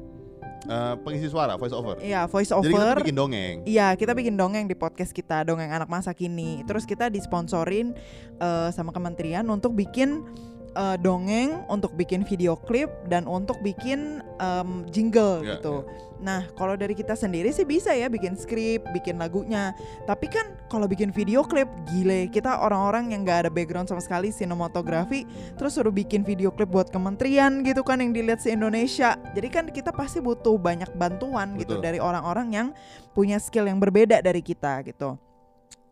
Eh, 0.68 0.94
pengisi 1.00 1.32
suara, 1.32 1.56
voice 1.56 1.72
over. 1.72 1.96
ya 2.04 2.28
voice 2.28 2.52
Jadi 2.52 2.74
kita 2.74 2.82
over 2.84 2.96
bikin 3.00 3.16
dongeng. 3.16 3.56
Iya, 3.64 3.96
kita 3.96 4.12
bikin 4.12 4.36
dongeng 4.36 4.68
di 4.68 4.76
podcast 4.76 5.16
kita, 5.16 5.40
dongeng 5.46 5.72
anak 5.72 5.88
masa 5.88 6.12
kini. 6.12 6.60
Terus 6.68 6.84
kita 6.84 7.08
disponsorin 7.08 7.96
eh, 8.36 8.68
sama 8.74 8.92
kementerian 8.92 9.48
untuk 9.48 9.72
bikin 9.72 10.28
eh, 10.74 10.96
dongeng, 11.00 11.64
untuk 11.70 11.94
bikin 11.94 12.24
video 12.24 12.56
klip 12.56 12.88
dan 13.08 13.24
untuk 13.24 13.60
bikin 13.64 14.20
em, 14.40 14.84
jingle 14.90 15.40
Ya, 15.44 15.56
gitu. 15.58 15.86
Nah, 16.18 16.50
kalau 16.58 16.74
dari 16.74 16.98
kita 16.98 17.14
sendiri 17.14 17.54
sih 17.54 17.62
bisa 17.62 17.94
ya 17.94 18.10
bikin 18.10 18.34
skrip, 18.34 18.82
bikin 18.90 19.22
lagunya. 19.22 19.70
Tapi 20.02 20.26
kan 20.26 20.50
kalau 20.66 20.90
bikin 20.90 21.14
video 21.14 21.46
klip, 21.46 21.70
gile, 21.86 22.26
kita 22.26 22.58
orang-orang 22.58 23.14
yang 23.14 23.22
nggak 23.22 23.46
ada 23.46 23.50
background 23.50 23.86
sama 23.86 24.02
sekali 24.02 24.34
sinematografi, 24.34 25.22
terus 25.54 25.78
suruh 25.78 25.94
bikin 25.94 26.26
video 26.26 26.50
klip 26.50 26.74
buat 26.74 26.90
kementerian 26.90 27.62
gitu 27.62 27.86
kan 27.86 28.02
yang 28.02 28.10
dilihat 28.10 28.42
se 28.42 28.50
Indonesia. 28.50 29.14
Jadi 29.32 29.48
kan 29.48 29.64
kita 29.70 29.94
pasti 29.94 30.18
butuh 30.18 30.58
banyak 30.58 30.90
bantuan 30.98 31.54
gitu 31.54 31.78
Betul. 31.78 31.86
dari 31.86 31.98
orang-orang 32.02 32.48
yang 32.50 32.68
punya 33.14 33.38
skill 33.38 33.70
yang 33.70 33.78
berbeda 33.78 34.18
dari 34.18 34.42
kita 34.42 34.82
gitu. 34.90 35.14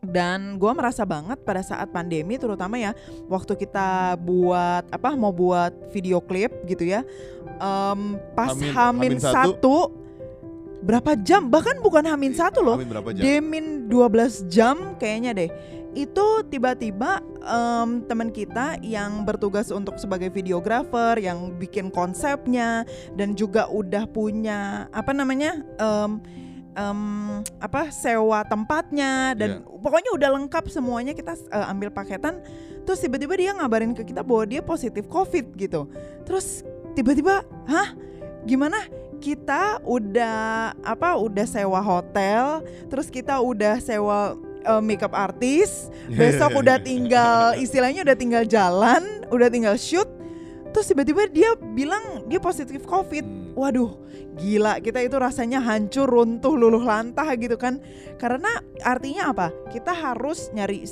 Dan 0.07 0.57
gua 0.57 0.73
merasa 0.73 1.03
banget 1.03 1.43
pada 1.43 1.61
saat 1.61 1.91
pandemi 1.91 2.37
terutama 2.37 2.77
ya 2.77 2.95
waktu 3.27 3.57
kita 3.57 4.15
buat 4.19 4.87
apa 4.89 5.13
mau 5.15 5.31
buat 5.31 5.73
video 5.91 6.19
klip 6.19 6.53
gitu 6.65 6.87
ya 6.87 7.03
em, 7.57 8.01
pas 8.33 8.53
Hamin- 8.53 8.73
Hamin, 8.73 9.11
Hamin 9.13 9.21
satu. 9.21 9.35
satu 9.35 9.77
berapa 10.81 11.19
jam 11.19 11.51
bahkan 11.51 11.81
bukan 11.81 12.05
Hamin 12.05 12.31
satu 12.31 12.63
loh 12.63 12.77
Amin 12.79 12.87
berapa 12.87 13.11
jam? 13.11 13.23
Demin 13.23 13.91
12 13.91 14.47
jam 14.47 14.95
kayaknya 14.97 15.33
deh. 15.35 15.51
Itu 15.97 16.45
tiba-tiba 16.45 17.25
em, 17.41 18.05
teman 18.05 18.29
kita 18.29 18.77
yang 18.85 19.25
bertugas 19.25 19.73
untuk 19.73 19.97
sebagai 19.97 20.29
videografer 20.29 21.17
yang 21.19 21.57
bikin 21.57 21.89
konsepnya 21.89 22.85
dan 23.17 23.33
juga 23.33 23.65
udah 23.67 24.05
punya 24.05 24.87
apa 24.93 25.11
namanya 25.11 25.65
em, 25.81 26.21
em, 26.77 27.41
apa 27.57 27.89
sewa 27.89 28.45
tempatnya 28.45 29.33
dan 29.33 29.65
pokoknya 29.65 30.13
udah 30.13 30.31
lengkap 30.37 30.69
semuanya 30.69 31.17
kita 31.17 31.33
eh, 31.49 31.73
ambil 31.73 31.89
paketan. 31.89 32.45
Terus 32.87 33.03
tiba-tiba 33.03 33.35
dia 33.35 33.51
ngabarin 33.57 33.97
ke 33.97 34.07
kita 34.07 34.23
bahwa 34.23 34.45
dia 34.47 34.63
positif 34.63 35.09
COVID 35.11 35.57
gitu. 35.59 35.91
Terus 36.23 36.63
tiba-tiba, 36.95 37.43
hah? 37.67 37.97
Gimana? 38.47 38.79
Kita 39.19 39.81
udah 39.83 40.77
apa? 40.85 41.17
Udah 41.19 41.49
sewa 41.49 41.81
hotel, 41.81 42.63
terus 42.93 43.09
kita 43.09 43.41
udah 43.41 43.81
sewa 43.81 44.37
eh, 44.63 44.83
makeup 44.85 45.17
artis, 45.17 45.89
besok 46.13 46.61
udah 46.61 46.79
tinggal 46.79 47.57
istilahnya 47.59 48.05
udah 48.07 48.17
tinggal 48.17 48.45
jalan, 48.45 49.03
udah 49.33 49.49
tinggal 49.49 49.75
shoot. 49.75 50.07
Terus 50.71 50.93
tiba-tiba 50.93 51.25
dia 51.33 51.57
bilang 51.73 52.29
dia 52.29 52.37
positif 52.37 52.85
COVID. 52.85 53.25
Hmm. 53.25 53.46
Waduh, 53.57 53.97
gila 54.37 54.85
kita 54.85 55.01
itu 55.01 55.17
rasanya 55.17 55.65
hancur, 55.65 56.05
runtuh, 56.05 56.53
luluh 56.53 56.85
lantah 56.85 57.25
gitu 57.41 57.57
kan. 57.57 57.81
Karena 58.21 58.61
artinya 58.85 59.33
apa? 59.33 59.49
Kita 59.73 59.97
harus 59.97 60.53
nyari 60.53 60.85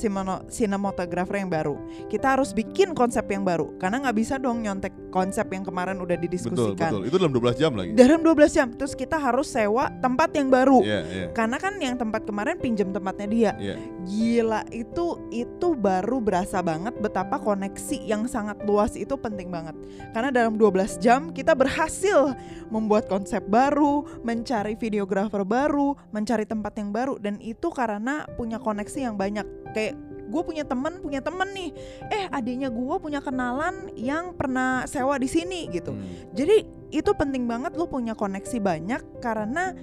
sinematografer 0.48 1.44
yang 1.44 1.52
baru. 1.52 1.76
Kita 2.08 2.36
harus 2.40 2.56
bikin 2.56 2.96
konsep 2.96 3.28
yang 3.28 3.44
baru. 3.44 3.76
Karena 3.76 4.00
nggak 4.00 4.16
bisa 4.16 4.40
dong 4.40 4.64
nyontek 4.64 4.96
konsep 5.12 5.44
yang 5.52 5.60
kemarin 5.60 6.00
udah 6.00 6.16
Betul, 6.16 6.24
didiskusikan. 6.24 6.90
betul. 6.90 7.02
Itu 7.04 7.16
dalam 7.20 7.32
12 7.36 7.60
jam 7.60 7.72
lagi. 7.76 7.90
Dalam 7.92 8.20
12 8.24 8.56
jam, 8.56 8.68
terus 8.72 8.96
kita 8.96 9.20
harus 9.20 9.46
sewa 9.52 9.92
tempat 10.00 10.32
yang 10.32 10.48
baru. 10.48 10.80
Iya, 10.80 11.00
iya. 11.04 11.26
Karena 11.36 11.60
kan 11.60 11.76
yang 11.78 12.00
tempat 12.00 12.24
kemarin 12.24 12.56
pinjam 12.56 12.96
tempatnya 12.96 13.28
dia. 13.28 13.52
Iya. 13.60 13.76
Gila 14.08 14.64
itu 14.72 15.20
itu 15.28 15.68
baru 15.76 16.16
berasa 16.18 16.64
banget 16.64 16.96
betapa 16.96 17.36
koneksi 17.36 18.00
yang 18.08 18.24
sangat 18.24 18.56
luas 18.64 18.96
itu 18.96 19.14
penting 19.20 19.52
banget. 19.52 19.76
Karena 20.16 20.32
dalam 20.32 20.56
12 20.56 20.96
jam 20.96 21.28
kita 21.28 21.52
berhasil 21.52 22.32
membuat 22.68 23.06
konsep 23.06 23.44
baru, 23.46 24.04
mencari 24.22 24.74
videografer 24.78 25.42
baru, 25.42 25.94
mencari 26.10 26.44
tempat 26.48 26.76
yang 26.78 26.90
baru 26.90 27.18
dan 27.20 27.38
itu 27.40 27.70
karena 27.70 28.26
punya 28.34 28.58
koneksi 28.58 28.98
yang 29.10 29.16
banyak. 29.18 29.46
Kayak 29.74 29.98
gue 30.24 30.42
punya 30.42 30.64
temen 30.64 30.98
punya 31.04 31.20
temen 31.20 31.48
nih, 31.52 31.70
eh 32.08 32.24
adiknya 32.32 32.72
gue 32.72 32.96
punya 32.98 33.20
kenalan 33.20 33.92
yang 33.94 34.32
pernah 34.34 34.88
sewa 34.88 35.20
di 35.20 35.28
sini 35.28 35.68
gitu. 35.70 35.92
Hmm. 35.92 36.32
Jadi 36.32 36.64
itu 36.94 37.10
penting 37.14 37.44
banget 37.44 37.74
lu 37.74 37.90
punya 37.90 38.14
koneksi 38.16 38.58
banyak 38.62 39.02
karena 39.20 39.74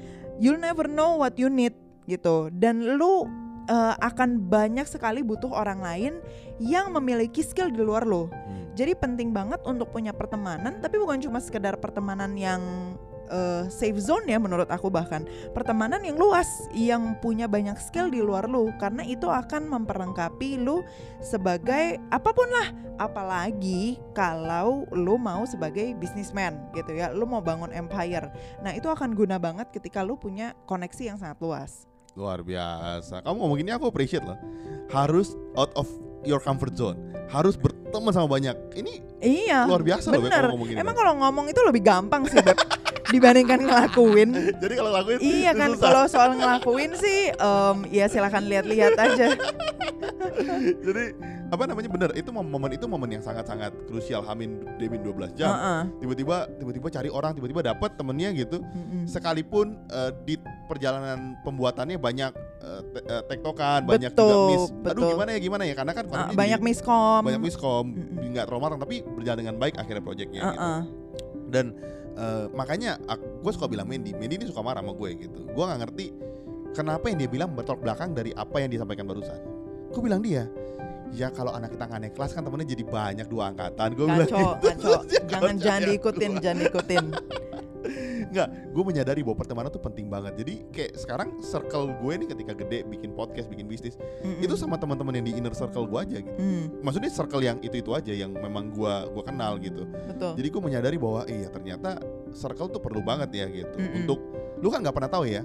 you'll 0.42 0.60
never 0.60 0.88
know 0.88 1.20
what 1.20 1.36
you 1.38 1.52
need 1.52 1.76
gitu 2.10 2.50
dan 2.50 2.82
lu 2.98 3.30
uh, 3.70 3.96
akan 4.02 4.50
banyak 4.50 4.88
sekali 4.90 5.22
butuh 5.22 5.52
orang 5.54 5.80
lain 5.84 6.14
yang 6.58 6.90
memiliki 6.96 7.46
skill 7.46 7.70
di 7.70 7.82
luar 7.84 8.08
lo. 8.08 8.28
Hmm. 8.32 8.61
Jadi 8.72 8.96
penting 8.96 9.36
banget 9.36 9.60
untuk 9.68 9.92
punya 9.92 10.16
pertemanan 10.16 10.80
tapi 10.80 10.96
bukan 10.96 11.20
cuma 11.20 11.44
sekedar 11.44 11.76
pertemanan 11.78 12.34
yang 12.40 12.62
uh, 13.32 13.64
safe 13.72 13.98
zone 13.98 14.28
ya 14.28 14.38
menurut 14.38 14.68
aku 14.68 14.92
bahkan. 14.92 15.24
Pertemanan 15.56 16.04
yang 16.04 16.20
luas 16.20 16.68
yang 16.76 17.16
punya 17.24 17.48
banyak 17.48 17.80
skill 17.80 18.12
di 18.12 18.20
luar 18.20 18.46
lu. 18.46 18.70
Karena 18.78 19.02
itu 19.08 19.32
akan 19.32 19.72
memperlengkapi 19.72 20.60
lu 20.62 20.84
sebagai 21.24 21.98
apa 22.12 22.30
pun 22.36 22.52
lah. 22.52 22.70
Apalagi 23.00 23.98
kalau 24.14 24.86
lu 24.94 25.18
mau 25.18 25.48
sebagai 25.48 25.96
businessman 25.98 26.60
gitu 26.76 26.94
ya. 26.94 27.10
Lu 27.16 27.26
mau 27.26 27.42
bangun 27.42 27.72
empire. 27.72 28.30
Nah 28.62 28.76
itu 28.76 28.92
akan 28.92 29.16
guna 29.16 29.40
banget 29.40 29.72
ketika 29.72 30.04
lu 30.04 30.20
punya 30.20 30.54
koneksi 30.68 31.16
yang 31.16 31.18
sangat 31.18 31.40
luas. 31.42 31.88
Luar 32.14 32.44
biasa. 32.44 33.24
Kamu 33.24 33.40
ngomong 33.40 33.60
ini 33.64 33.72
aku 33.72 33.88
appreciate 33.88 34.28
loh. 34.28 34.38
Harus 34.92 35.40
out 35.56 35.72
of 35.80 35.88
your 36.24 36.40
comfort 36.40 36.74
zone. 36.74 36.98
Harus 37.28 37.56
berteman 37.56 38.12
sama 38.12 38.28
banyak. 38.28 38.56
Ini 38.76 38.94
iya 39.22 39.70
luar 39.70 39.86
biasa 39.86 40.10
loh 40.10 40.26
bener 40.26 40.50
ngomong 40.50 40.68
gini. 40.68 40.78
emang 40.82 40.96
kalau 40.98 41.14
ngomong 41.22 41.46
itu 41.46 41.62
lebih 41.62 41.86
gampang 41.86 42.26
sih 42.26 42.42
Beb 42.42 42.58
dibandingkan 43.14 43.62
ngelakuin 43.62 44.30
Jadi 44.58 44.74
kalau 44.74 44.90
lakuin 44.90 45.20
iya 45.22 45.54
itu 45.54 45.62
kan 45.62 45.70
kalau 45.78 46.04
soal 46.10 46.34
ngelakuin 46.34 46.98
sih 46.98 47.30
em, 47.30 47.78
ya 47.94 48.10
silakan 48.10 48.50
lihat-lihat 48.50 48.98
aja 48.98 49.38
Jadi 50.86 51.04
apa 51.52 51.64
namanya 51.68 51.90
bener 51.92 52.10
itu 52.16 52.32
mom- 52.32 52.48
momen 52.48 52.72
itu 52.74 52.88
momen 52.88 53.12
yang 53.12 53.24
sangat-sangat 53.24 53.76
krusial 53.86 54.24
Hamin 54.24 54.64
Demin 54.80 55.04
12 55.04 55.36
jam. 55.38 55.52
Heeh. 55.52 55.82
Tiba-tiba 56.00 56.48
tiba-tiba 56.58 56.88
cari 56.88 57.10
orang, 57.12 57.36
tiba-tiba 57.36 57.62
dapat 57.62 58.00
temennya 58.00 58.32
gitu. 58.34 58.64
Mm-mm. 58.64 59.04
Sekalipun 59.06 59.76
eh, 59.92 60.12
di 60.24 60.40
perjalanan 60.66 61.36
pembuatannya 61.44 62.00
banyak 62.00 62.32
te- 62.62 63.06
eh, 63.06 63.24
tektokan, 63.26 63.80
banyak 63.84 64.12
juga 64.14 64.22
Betul, 64.22 64.48
miss. 64.54 64.64
Aduh 64.70 64.82
betul. 64.86 65.10
gimana 65.18 65.30
ya 65.34 65.40
gimana 65.42 65.64
ya 65.66 65.74
karena 65.74 65.94
kan 65.98 66.06
kondisi 66.06 66.36
banyak 66.38 66.60
di- 66.62 66.68
miskom 66.70 67.22
banyak 67.26 67.42
miskom, 67.42 67.86
nggak 68.32 68.46
terlalu 68.46 68.78
tapi 68.78 68.96
berjalan 69.04 69.38
dengan 69.42 69.56
baik 69.58 69.76
akhirnya 69.82 70.04
proyeknya 70.04 70.42
gitu. 70.42 70.60
Heeh. 70.62 70.80
Dan 71.52 71.66
eh, 72.16 72.46
makanya 72.54 73.02
gue 73.18 73.52
suka 73.52 73.68
bilang 73.68 73.90
Mendy, 73.90 74.14
Mendy 74.14 74.38
ini 74.38 74.46
suka 74.48 74.62
marah 74.62 74.86
sama 74.86 74.94
gue 74.94 75.10
gitu. 75.18 75.42
Gue 75.52 75.64
nggak 75.66 75.80
ngerti 75.84 76.06
kenapa 76.72 77.06
yang 77.12 77.18
dia 77.20 77.30
bilang 77.30 77.50
bertolak 77.52 77.82
belakang 77.84 78.16
dari 78.16 78.32
apa 78.32 78.58
yang 78.62 78.70
disampaikan 78.72 79.04
barusan. 79.10 79.40
Gue 79.92 80.02
bilang 80.06 80.24
dia, 80.24 80.48
ya 81.12 81.28
kalau 81.36 81.52
anak 81.52 81.76
kita 81.76 81.84
nggak 81.88 82.00
naik 82.08 82.14
kelas 82.16 82.32
kan 82.32 82.42
temennya 82.48 82.68
jadi 82.72 82.84
banyak 82.88 83.28
dua 83.28 83.52
angkatan. 83.52 83.88
Gue 83.96 84.06
bilang 84.08 84.30
gitu. 84.30 84.40
dia 84.64 85.22
Jangan 85.32 85.56
jangan 85.60 85.82
diikutin, 85.92 86.32
jangan 86.40 86.58
diikutin. 86.64 87.06
Nggak, 88.32 88.48
gue 88.72 88.84
menyadari 88.86 89.22
bahwa 89.26 89.38
pertemanan 89.42 89.70
tuh 89.74 89.82
penting 89.82 90.08
banget. 90.08 90.34
Jadi 90.40 90.54
kayak 90.72 90.92
sekarang 90.98 91.30
circle 91.42 91.92
gue 92.00 92.14
nih 92.24 92.28
ketika 92.30 92.54
gede 92.56 92.86
bikin 92.88 93.12
podcast, 93.12 93.50
bikin 93.50 93.66
bisnis, 93.66 93.98
Mm-mm. 94.22 94.40
itu 94.44 94.54
sama 94.56 94.78
teman-teman 94.78 95.18
yang 95.20 95.26
di 95.26 95.34
inner 95.38 95.54
circle 95.56 95.90
gue 95.90 96.00
aja 96.00 96.18
gitu. 96.22 96.38
Mm, 96.38 96.86
Maksudnya 96.86 97.12
circle 97.12 97.42
yang 97.44 97.58
itu 97.66 97.82
itu 97.82 97.92
aja 97.92 98.14
yang 98.14 98.32
memang 98.32 98.72
gue 98.72 98.94
gua 99.12 99.24
kenal 99.26 99.58
gitu. 99.60 99.84
betul. 100.08 100.32
Jadi 100.38 100.48
gue 100.48 100.62
menyadari 100.62 100.98
bahwa 101.02 101.22
iya 101.28 101.48
ternyata 101.50 102.00
circle 102.32 102.70
tuh 102.72 102.82
perlu 102.82 103.02
banget 103.02 103.30
ya 103.34 103.46
gitu. 103.50 103.76
Mm-mm. 103.78 104.06
Untuk 104.06 104.20
lu 104.62 104.70
kan 104.70 104.86
nggak 104.86 104.96
pernah 104.96 105.12
tahu 105.12 105.26
ya 105.26 105.42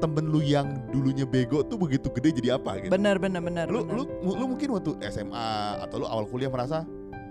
temen 0.00 0.32
lu 0.32 0.40
yang 0.40 0.80
dulunya 0.88 1.28
bego 1.28 1.60
tuh 1.60 1.76
begitu 1.76 2.08
gede 2.08 2.40
jadi 2.40 2.56
apa 2.56 2.80
gitu. 2.80 2.88
Benar 2.92 3.20
benar 3.20 3.44
benar. 3.44 3.66
Lu, 3.68 3.84
lu 3.84 4.08
lu 4.24 4.44
mungkin 4.48 4.72
waktu 4.72 4.96
SMA 5.12 5.48
atau 5.84 6.00
lu 6.00 6.06
awal 6.08 6.24
kuliah 6.24 6.48
merasa 6.48 6.88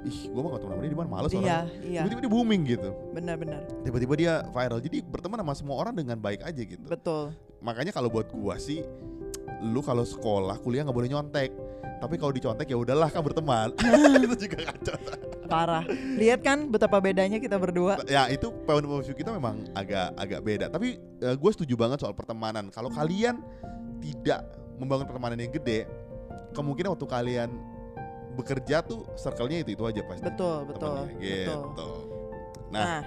ih 0.08 0.32
gue 0.32 0.40
mah 0.40 0.50
gak 0.56 0.62
tau 0.64 0.70
namanya 0.72 0.92
di 0.92 0.98
mana 0.98 1.10
males 1.12 1.30
Iya, 1.30 1.38
orangnya. 1.38 1.60
iya, 1.84 2.02
tiba-tiba 2.08 2.22
dia 2.24 2.32
booming 2.32 2.62
gitu. 2.64 2.90
Benar-benar, 3.12 3.62
tiba-tiba 3.84 4.14
dia 4.16 4.34
viral. 4.48 4.80
Jadi 4.80 4.98
berteman 5.04 5.38
sama 5.44 5.54
semua 5.56 5.76
orang 5.76 5.92
dengan 5.92 6.16
baik 6.16 6.40
aja 6.42 6.62
gitu. 6.64 6.84
Betul, 6.88 7.36
makanya 7.60 7.92
kalau 7.92 8.08
buat 8.08 8.32
gua 8.32 8.56
sih 8.56 8.80
lu 9.60 9.84
kalau 9.84 10.08
sekolah 10.08 10.56
kuliah 10.64 10.88
nggak 10.88 10.96
boleh 10.96 11.12
nyontek. 11.12 11.52
Tapi 12.00 12.16
kalau 12.16 12.32
dicontek 12.32 12.64
ya 12.64 12.80
udahlah 12.80 13.12
kan 13.12 13.20
berteman. 13.20 13.76
Itu 14.24 14.48
juga 14.48 14.72
kacau. 14.72 14.96
Parah. 15.52 15.84
Lihat 16.16 16.40
kan 16.40 16.72
betapa 16.72 17.04
bedanya 17.04 17.44
kita 17.44 17.60
berdua. 17.60 18.00
ya 18.08 18.32
itu 18.32 18.56
point 18.64 18.80
of 18.80 19.04
view 19.04 19.12
kita 19.12 19.36
memang 19.36 19.68
agak 19.76 20.16
agak 20.16 20.40
beda. 20.40 20.72
Tapi 20.72 20.96
gue 21.20 21.52
setuju 21.52 21.76
banget 21.76 22.00
soal 22.00 22.16
pertemanan. 22.16 22.72
Kalau 22.72 22.88
kalian 22.88 23.44
tidak 24.00 24.48
membangun 24.80 25.12
pertemanan 25.12 25.44
yang 25.44 25.52
gede 25.52 25.92
kemungkinan 26.56 26.96
waktu 26.96 27.04
kalian 27.04 27.50
bekerja 28.40 28.80
tuh 28.80 29.04
circle-nya 29.14 29.62
itu 29.62 29.76
itu 29.76 29.84
aja 29.84 30.02
pasti 30.02 30.24
Betul, 30.24 30.58
betul, 30.66 30.96
temennya, 31.04 31.20
gitu 31.20 31.54
betul. 31.68 31.96
nah, 32.70 32.84
Nah, 32.86 33.02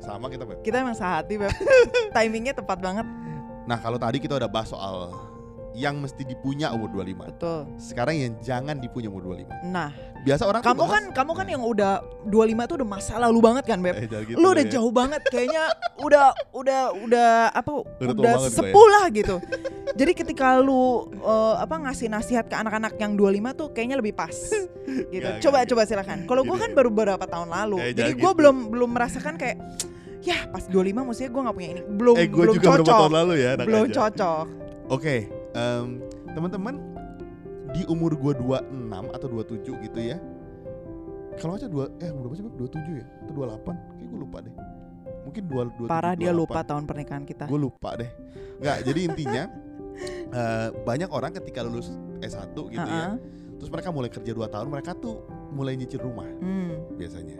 sama 0.00 0.26
kita 0.28 0.44
Beb. 0.44 0.60
kita 0.60 0.76
emang 0.80 0.96
sehati, 0.96 1.36
Beb. 1.36 1.52
Timingnya 2.16 2.52
tepat 2.52 2.78
banget. 2.78 3.06
nah 3.64 3.76
kalau 3.76 3.96
tadi 3.96 4.18
kita 4.18 4.34
udah 4.34 4.48
bahas 4.48 4.68
soal 4.68 5.12
yang 5.72 5.96
mesti 5.96 6.22
dipunya 6.22 6.68
umur 6.68 6.90
25 6.90 7.30
Betul. 7.30 7.60
sekarang 7.76 8.14
yang 8.16 8.32
jangan 8.38 8.76
dipunya 8.76 9.06
umur 9.06 9.22
25 9.24 9.46
Nah, 9.66 9.94
biasa 10.20 10.42
orang 10.42 10.60
tuh 10.60 10.66
kamu 10.66 10.82
bahas- 10.82 10.92
kan 10.92 11.04
kamu 11.14 11.32
kan 11.32 11.46
yang 11.48 11.62
udah 11.62 11.92
25 12.24 12.34
tuh 12.66 12.76
udah 12.76 12.88
masa 12.88 13.14
lalu 13.16 13.38
banget 13.40 13.64
kan, 13.64 13.78
Beb. 13.78 13.94
Eh, 13.94 14.06
gitu 14.26 14.34
Lu 14.34 14.50
udah 14.50 14.62
ya. 14.62 14.70
jauh 14.72 14.90
banget 14.90 15.22
kayaknya 15.24 15.64
udah 15.96 16.26
udah 16.52 16.80
udah 16.98 17.30
apa 17.50 17.70
Udah 17.96 18.10
udah, 18.10 18.34
gue 18.50 18.86
ya. 18.90 19.02
gitu. 19.14 19.36
Jadi 19.90 20.12
ketika 20.12 20.58
lu 20.58 20.82
eh, 21.14 21.54
apa 21.56 21.74
ngasih 21.78 22.06
nasihat 22.08 22.44
ke 22.44 22.54
anak-anak 22.54 22.94
yang 22.96 23.14
25 23.14 23.30
tuh 23.54 23.68
kayaknya 23.70 23.96
lebih 23.96 24.12
pas 24.12 24.34
gitu. 25.14 25.22
Nggak, 25.22 25.38
coba 25.40 25.54
nggak 25.56 25.68
coba 25.68 25.82
silakan. 25.84 26.18
Kalau 26.24 26.42
gua 26.42 26.56
Gini, 26.56 26.64
kan 26.64 26.70
baru 26.74 26.88
beberapa 26.90 27.24
tahun 27.24 27.48
lalu. 27.48 27.76
Eh, 27.80 27.92
jadi 27.92 28.12
gua 28.14 28.30
gitu. 28.30 28.38
belum 28.38 28.56
belum 28.68 28.90
merasakan 28.90 29.34
kayak 29.36 29.56
ya 30.20 30.44
pas 30.46 30.66
25 30.66 30.74
maksudnya 31.00 31.30
gua 31.30 31.42
nggak 31.46 31.56
punya 31.56 31.68
ini. 31.70 31.82
Belum 31.86 32.14
eh 32.16 32.26
gue 32.26 32.36
belum 32.36 32.54
juga 32.56 32.68
cocok. 32.76 32.86
tahun 32.92 33.12
lalu 33.14 33.32
ya 33.36 33.50
belum 33.56 33.84
aja. 33.84 33.94
cocok. 33.96 34.44
Oke, 34.90 35.16
em, 35.54 36.02
teman-teman 36.32 36.74
di 37.70 37.86
umur 37.86 38.14
gua 38.18 38.34
26 38.34 39.14
atau 39.14 39.26
27 39.30 39.86
gitu 39.86 40.00
ya. 40.00 40.18
Kalau 41.38 41.56
aja 41.56 41.70
dua 41.70 41.88
eh 42.02 42.10
umur 42.12 42.28
berapa 42.28 42.36
sih? 42.36 42.44
Beb? 42.44 42.54
27 42.58 43.00
ya? 43.00 43.06
Atau 43.24 43.32
28? 43.32 43.96
Kayak 43.96 44.08
gue 44.12 44.20
lupa 44.20 44.38
deh. 44.44 44.54
Mungkin 45.24 45.42
2 45.48 45.88
27 45.88 45.88
Parah 45.88 46.14
dia 46.18 46.32
lupa 46.34 46.60
tahun 46.66 46.84
pernikahan 46.84 47.24
kita. 47.24 47.48
Gue 47.48 47.60
lupa 47.60 47.96
deh. 47.96 48.10
Enggak, 48.60 48.78
jadi 48.84 49.00
intinya 49.08 49.42
eh, 50.40 50.68
banyak 50.84 51.08
orang 51.08 51.32
ketika 51.32 51.64
lulus 51.64 51.94
S1 52.20 52.52
gitu 52.52 52.76
ya. 52.76 53.16
Ha-ha. 53.16 53.40
Terus 53.56 53.70
mereka 53.72 53.88
mulai 53.92 54.10
kerja 54.12 54.32
2 54.32 54.52
tahun, 54.52 54.66
mereka 54.68 54.92
tuh 54.96 55.24
mulai 55.52 55.76
nyicil 55.76 56.00
rumah 56.00 56.24
Hmm, 56.40 56.96
biasanya. 56.96 57.36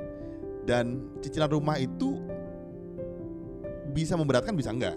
Dan 0.65 1.17
cicilan 1.25 1.49
rumah 1.49 1.81
itu 1.81 2.21
bisa 3.91 4.15
memberatkan 4.15 4.55
bisa 4.55 4.71
enggak. 4.71 4.95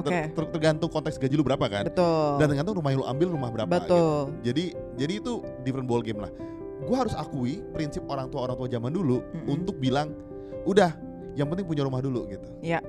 Oke. 0.00 0.08
Ter- 0.10 0.30
ter- 0.32 0.50
tergantung 0.50 0.88
konteks 0.88 1.16
gaji 1.16 1.34
lu 1.36 1.44
berapa 1.44 1.62
kan. 1.66 1.84
Betul. 1.86 2.40
Dan 2.40 2.46
tergantung 2.50 2.74
rumah 2.76 2.90
yang 2.90 3.00
lu 3.00 3.08
ambil 3.08 3.28
rumah 3.30 3.50
berapa 3.52 3.74
gitu. 3.80 4.02
Jadi 4.42 4.64
jadi 4.96 5.12
itu 5.20 5.32
different 5.62 5.86
ball 5.86 6.00
game 6.00 6.20
lah. 6.20 6.32
Gua 6.80 7.04
harus 7.04 7.12
akui 7.12 7.60
prinsip 7.70 8.02
orang 8.08 8.32
tua 8.32 8.48
orang 8.48 8.56
tua 8.56 8.66
zaman 8.66 8.88
dulu 8.88 9.20
Mm-mm. 9.20 9.52
untuk 9.52 9.76
bilang 9.76 10.16
udah 10.64 10.96
yang 11.36 11.46
penting 11.46 11.68
punya 11.68 11.84
rumah 11.84 12.00
dulu 12.00 12.24
gitu. 12.26 12.48
Iya. 12.60 12.80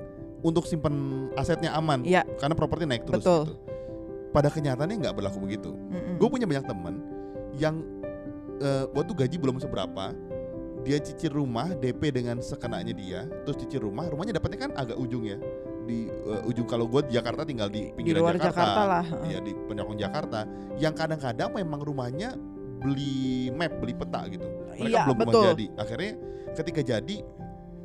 Untuk 0.42 0.66
simpen 0.66 1.28
asetnya 1.38 1.70
aman 1.76 2.02
Iya. 2.02 2.26
karena 2.40 2.56
properti 2.56 2.88
naik 2.88 3.04
terus 3.06 3.22
Betul. 3.22 3.42
gitu. 3.46 3.54
Pada 4.32 4.48
kenyataannya 4.48 4.96
nggak 4.96 5.14
berlaku 5.14 5.38
begitu. 5.44 5.70
Mm-mm. 5.76 6.16
Gue 6.16 6.28
punya 6.32 6.48
banyak 6.48 6.64
temen 6.64 6.94
yang 7.60 7.84
eh, 8.58 8.84
waktu 8.96 9.12
gaji 9.12 9.36
belum 9.36 9.60
seberapa 9.60 10.16
dia 10.82 10.98
cicil 10.98 11.38
rumah 11.38 11.70
DP 11.78 12.10
dengan 12.10 12.42
sekenanya 12.42 12.90
dia 12.90 13.22
terus 13.46 13.54
cicil 13.54 13.86
rumah 13.86 14.10
rumahnya 14.10 14.34
dapatnya 14.34 14.66
kan 14.66 14.70
agak 14.74 14.98
ujung 14.98 15.22
ya 15.22 15.38
di 15.82 16.06
eh, 16.06 16.42
ujung 16.44 16.64
kalau 16.64 16.86
gue 16.86 17.02
di 17.04 17.12
Jakarta 17.12 17.42
tinggal 17.42 17.66
di 17.66 17.90
di 17.90 17.94
pinggiran 17.94 18.20
luar 18.22 18.36
Jakarta, 18.36 18.80
lah. 18.82 19.04
ya 19.24 19.38
di 19.38 19.52
penyokong 19.52 19.98
Jakarta 19.98 20.46
yang 20.76 20.92
kadang-kadang 20.92 21.50
memang 21.50 21.80
rumahnya 21.80 22.34
beli 22.78 23.50
map 23.50 23.72
beli 23.78 23.92
peta 23.92 24.26
gitu 24.26 24.46
mereka 24.68 24.88
Iya, 24.88 25.02
belum 25.04 25.18
betul. 25.20 25.44
jadi 25.52 25.66
akhirnya 25.76 26.12
ketika 26.52 26.80
jadi 26.84 27.16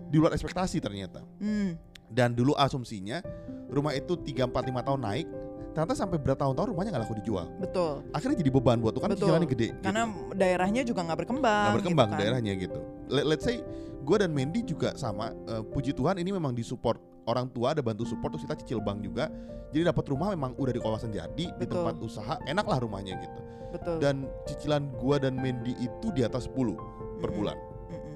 di 0.08 0.16
luar 0.16 0.32
ekspektasi 0.32 0.78
ternyata 0.78 1.22
Hmm, 1.38 1.76
dan 2.08 2.32
dulu 2.32 2.54
asumsinya 2.54 3.22
rumah 3.68 3.92
itu 3.92 4.16
3 4.16 4.46
4 4.46 4.54
5 4.54 4.88
tahun 4.88 5.02
naik 5.02 5.28
ternyata 5.70 5.94
sampai 5.94 6.18
bertahun-tahun 6.18 6.74
rumahnya 6.74 6.90
nggak 6.90 7.04
laku 7.04 7.18
dijual 7.18 7.46
betul. 7.58 8.02
akhirnya 8.10 8.38
jadi 8.40 8.50
beban 8.50 8.78
buat 8.78 8.94
tuh 8.94 9.02
kan 9.04 9.14
cicilannya 9.14 9.46
gede 9.48 9.68
Karena 9.80 10.04
daerahnya 10.32 10.82
juga 10.82 11.02
nggak 11.04 11.20
berkembang. 11.22 11.64
nggak 11.64 11.78
berkembang 11.78 12.08
gitu 12.08 12.14
kan. 12.14 12.22
daerahnya 12.24 12.54
gitu 12.58 12.80
Let, 13.08 13.26
let's 13.28 13.44
say 13.44 13.62
gue 14.00 14.18
dan 14.18 14.32
Mandy 14.32 14.64
juga 14.64 14.96
sama 14.96 15.36
eh, 15.46 15.62
puji 15.64 15.92
Tuhan 15.92 16.18
ini 16.18 16.32
memang 16.32 16.52
disupport 16.52 16.98
orang 17.28 17.52
tua 17.52 17.76
ada 17.76 17.84
bantu 17.84 18.08
support 18.08 18.34
terus 18.34 18.48
kita 18.48 18.56
cicil 18.64 18.80
bank 18.80 19.04
juga 19.04 19.28
jadi 19.76 19.92
dapat 19.92 20.08
rumah 20.08 20.32
memang 20.32 20.56
udah 20.56 20.74
di 20.74 20.82
kawasan 20.82 21.12
jadi 21.12 21.28
di 21.36 21.46
Betul. 21.60 21.84
tempat 21.84 21.96
usaha 22.00 22.36
enak 22.48 22.66
lah 22.66 22.80
rumahnya 22.80 23.20
gitu 23.20 23.42
Betul. 23.68 24.00
dan 24.00 24.16
cicilan 24.48 24.88
gua 24.96 25.20
dan 25.20 25.36
Mandy 25.36 25.76
itu 25.76 26.08
di 26.16 26.24
atas 26.24 26.48
10 26.48 27.20
per 27.20 27.30
bulan. 27.36 27.60
Mm-mm. 27.92 28.16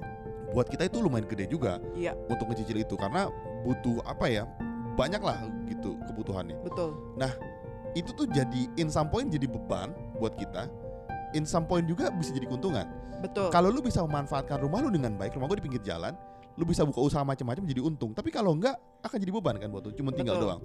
Buat 0.56 0.72
kita 0.72 0.88
itu 0.88 1.04
lumayan 1.04 1.28
gede 1.28 1.44
juga 1.52 1.76
Iya, 1.92 2.16
untuk 2.32 2.48
ngecicil 2.48 2.80
itu 2.80 2.96
karena 2.96 3.28
butuh 3.68 4.00
apa 4.08 4.32
ya? 4.32 4.48
Banyak 4.96 5.20
lah 5.20 5.44
gitu 5.68 5.96
kebutuhannya. 6.08 6.56
betul. 6.64 6.96
Itu 7.92 8.16
tuh 8.16 8.24
jadi 8.32 8.72
in 8.80 8.88
some 8.88 9.12
point 9.12 9.28
jadi 9.28 9.44
beban 9.44 9.92
buat 10.16 10.32
kita. 10.40 10.72
In 11.36 11.44
some 11.44 11.68
point 11.68 11.84
juga 11.84 12.08
bisa 12.16 12.32
jadi 12.32 12.48
keuntungan. 12.48 12.88
Betul. 13.20 13.52
Kalau 13.52 13.68
lu 13.68 13.84
bisa 13.84 14.00
memanfaatkan 14.00 14.56
rumah 14.56 14.80
lu 14.80 14.88
dengan 14.88 15.12
baik, 15.20 15.36
rumah 15.36 15.52
gua 15.52 15.60
di 15.60 15.64
pinggir 15.68 15.84
jalan, 15.84 16.16
lu 16.56 16.64
bisa 16.68 16.84
buka 16.84 17.00
usaha 17.00 17.24
macam-macam 17.24 17.64
jadi 17.64 17.80
untung. 17.80 18.12
Tapi 18.12 18.28
kalau 18.28 18.52
enggak 18.52 18.76
akan 19.02 19.16
jadi 19.16 19.32
beban 19.32 19.56
kan 19.56 19.68
buat 19.72 19.84
lu, 19.88 19.92
cuma 19.96 20.12
tinggal 20.12 20.36
Betul. 20.36 20.46
doang. 20.48 20.62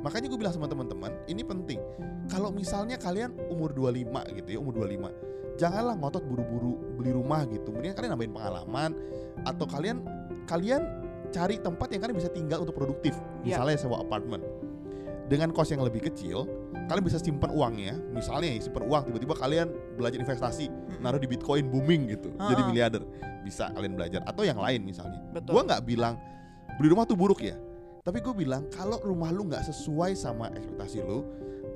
Makanya 0.00 0.26
gue 0.32 0.38
bilang 0.40 0.54
sama 0.56 0.68
teman-teman, 0.68 1.12
ini 1.28 1.42
penting. 1.44 1.80
Kalau 2.28 2.52
misalnya 2.52 2.96
kalian 2.96 3.36
umur 3.52 3.72
25 3.72 4.36
gitu 4.40 4.48
ya, 4.48 4.58
umur 4.60 4.80
25, 4.84 5.56
janganlah 5.60 5.94
ngotot 5.96 6.24
buru-buru 6.24 6.96
beli 6.96 7.12
rumah 7.12 7.44
gitu. 7.48 7.72
Mendingan 7.72 7.96
kalian 7.96 8.12
nambahin 8.16 8.32
pengalaman 8.32 8.90
atau 9.44 9.64
kalian 9.68 9.96
kalian 10.48 10.82
cari 11.30 11.56
tempat 11.62 11.88
yang 11.94 12.00
kalian 12.04 12.16
bisa 12.16 12.30
tinggal 12.32 12.64
untuk 12.64 12.76
produktif. 12.76 13.16
Iya. 13.44 13.60
Misalnya 13.60 13.76
sewa 13.80 14.02
apartemen. 14.02 14.40
Dengan 15.30 15.54
kos 15.54 15.70
yang 15.70 15.86
lebih 15.86 16.10
kecil, 16.10 16.42
kalian 16.90 17.04
bisa 17.06 17.22
simpan 17.22 17.54
uangnya. 17.54 17.94
Misalnya 18.10 18.50
ya, 18.50 18.66
simpan 18.66 18.82
uang 18.82 19.02
tiba-tiba 19.14 19.38
kalian 19.38 19.70
belajar 19.94 20.18
investasi, 20.18 20.66
Mm-mm. 20.66 20.98
naruh 20.98 21.22
di 21.22 21.30
Bitcoin 21.30 21.70
booming 21.70 22.10
gitu, 22.10 22.34
jadi 22.34 22.58
Ha-ha. 22.58 22.70
miliarder. 22.74 23.02
Bisa 23.46 23.70
kalian 23.70 23.94
belajar 23.94 24.26
atau 24.26 24.42
yang 24.42 24.58
lain 24.58 24.82
misalnya. 24.82 25.22
Betul. 25.30 25.54
Gua 25.54 25.62
nggak 25.70 25.82
bilang 25.86 26.18
beli 26.76 26.90
rumah 26.90 27.06
tuh 27.06 27.14
buruk 27.14 27.46
ya. 27.46 27.54
Tapi 28.00 28.18
gue 28.24 28.32
bilang 28.32 28.64
kalau 28.72 28.96
rumah 29.04 29.28
lu 29.28 29.44
nggak 29.46 29.60
sesuai 29.70 30.16
sama 30.16 30.48
ekspektasi 30.56 31.04
lu 31.04 31.20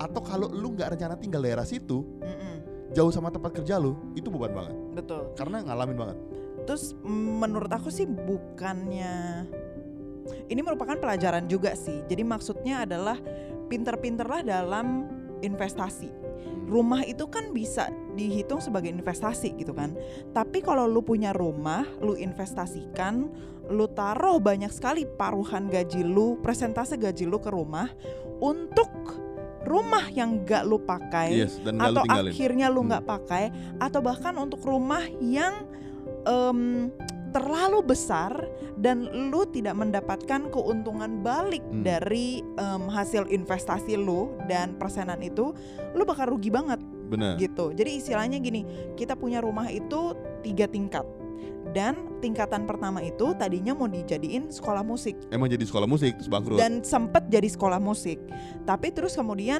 atau 0.01 0.19
kalau 0.25 0.49
lu 0.49 0.73
nggak 0.73 0.97
rencana 0.97 1.15
tinggal 1.15 1.39
daerah 1.39 1.63
situ 1.63 2.01
Mm-mm. 2.19 2.55
jauh 2.97 3.13
sama 3.13 3.29
tempat 3.29 3.53
kerja 3.55 3.77
lu 3.77 3.93
itu 4.17 4.27
beban 4.33 4.51
banget 4.51 4.75
Betul. 4.97 5.31
karena 5.37 5.61
ngalamin 5.63 5.95
banget. 5.95 6.17
Terus 6.65 6.97
mm, 6.97 7.29
menurut 7.45 7.69
aku 7.69 7.93
sih 7.93 8.09
bukannya 8.09 9.45
ini 10.47 10.61
merupakan 10.61 10.95
pelajaran 10.95 11.45
juga 11.45 11.73
sih. 11.73 12.01
Jadi 12.05 12.23
maksudnya 12.23 12.83
adalah 12.83 13.17
pinter-pinterlah 13.67 14.41
dalam 14.41 15.09
investasi. 15.41 16.09
Rumah 16.65 17.05
itu 17.05 17.29
kan 17.29 17.53
bisa 17.53 17.89
dihitung 18.17 18.57
sebagai 18.57 18.89
investasi 18.89 19.53
gitu 19.57 19.73
kan. 19.73 19.93
Tapi 20.33 20.65
kalau 20.65 20.89
lu 20.89 21.05
punya 21.05 21.29
rumah, 21.29 21.85
lu 22.01 22.17
investasikan, 22.17 23.29
lu 23.69 23.85
taruh 23.87 24.41
banyak 24.41 24.73
sekali 24.73 25.05
paruhan 25.05 25.69
gaji 25.69 26.01
lu, 26.01 26.41
presentase 26.41 26.97
gaji 26.97 27.25
lu 27.25 27.37
ke 27.37 27.53
rumah 27.53 27.89
untuk 28.41 28.89
rumah 29.65 30.05
yang 30.13 30.45
gak 30.45 30.65
lu 30.65 30.77
pakai 30.77 31.33
Yes, 31.41 31.57
dan 31.61 31.81
lu 31.81 31.85
atau 31.89 32.01
tinggalin. 32.05 32.31
akhirnya 32.33 32.67
lu 32.69 32.81
Hmm. 32.85 32.89
nggak 32.93 33.05
pakai 33.09 33.43
atau 33.81 33.99
bahkan 34.01 34.33
untuk 34.37 34.61
rumah 34.61 35.01
yang 35.21 35.65
em, 36.25 36.89
terlalu 37.35 37.83
besar 37.83 38.31
dan 38.79 39.03
lu 39.27 39.43
tidak 39.45 39.75
mendapatkan 39.75 40.47
keuntungan 40.47 41.19
balik 41.19 41.59
Hmm. 41.65 41.83
dari 41.83 42.39
em, 42.39 42.83
hasil 42.87 43.27
investasi 43.27 43.99
lu 43.99 44.31
dan 44.47 44.79
persenan 44.79 45.19
itu 45.19 45.51
lu 45.91 46.03
bakal 46.03 46.31
rugi 46.31 46.47
banget 46.47 46.79
Bener. 47.05 47.35
gitu 47.35 47.75
jadi 47.75 47.91
istilahnya 47.91 48.39
gini 48.39 48.63
kita 48.95 49.13
punya 49.13 49.43
rumah 49.43 49.67
itu 49.67 50.15
tiga 50.39 50.63
tingkat 50.65 51.03
dan 51.69 51.97
tingkatan 52.17 52.63
pertama 52.63 53.03
itu 53.03 53.35
tadinya 53.35 53.75
mau 53.75 53.85
dijadiin 53.85 54.47
sekolah 54.47 54.79
musik 54.79 55.19
Emang 55.27 55.51
jadi 55.51 55.61
sekolah 55.61 55.83
musik 55.85 56.15
terus 56.15 56.31
bangkrut. 56.31 56.55
dan 56.55 56.79
sempet 56.81 57.27
jadi 57.27 57.51
sekolah 57.51 57.83
musik 57.83 58.15
tapi 58.63 58.95
terus 58.95 59.11
kemudian 59.11 59.59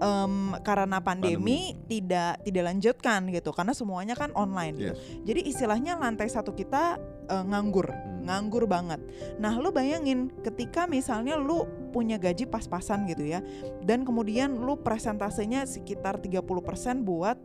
em, 0.00 0.56
karena 0.64 0.98
pandemi, 1.04 1.76
tidak 1.86 2.40
tidak 2.42 2.64
lanjutkan 2.72 3.28
gitu 3.30 3.52
karena 3.52 3.76
semuanya 3.76 4.16
kan 4.16 4.32
online 4.32 4.74
gitu. 4.76 4.94
Yes. 4.96 4.98
jadi 5.28 5.40
istilahnya 5.44 5.92
lantai 6.00 6.26
satu 6.26 6.56
kita 6.56 6.96
eh, 7.28 7.44
nganggur 7.46 8.10
Hmm. 8.20 8.28
nganggur 8.28 8.68
banget 8.68 9.00
nah 9.40 9.56
lu 9.56 9.72
bayangin 9.72 10.28
ketika 10.44 10.84
misalnya 10.84 11.40
lu 11.40 11.64
punya 11.88 12.20
gaji 12.20 12.44
pas-pasan 12.44 13.08
gitu 13.08 13.24
ya 13.24 13.40
dan 13.80 14.04
kemudian 14.04 14.60
lu 14.60 14.76
presentasenya 14.76 15.64
sekitar 15.64 16.20
30% 16.20 17.00
buat 17.00 17.40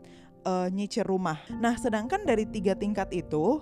eh, 0.46 0.68
nyicil 0.70 1.08
rumah. 1.10 1.42
Nah, 1.58 1.74
sedangkan 1.74 2.22
dari 2.22 2.46
tiga 2.46 2.78
tingkat 2.78 3.10
itu 3.10 3.58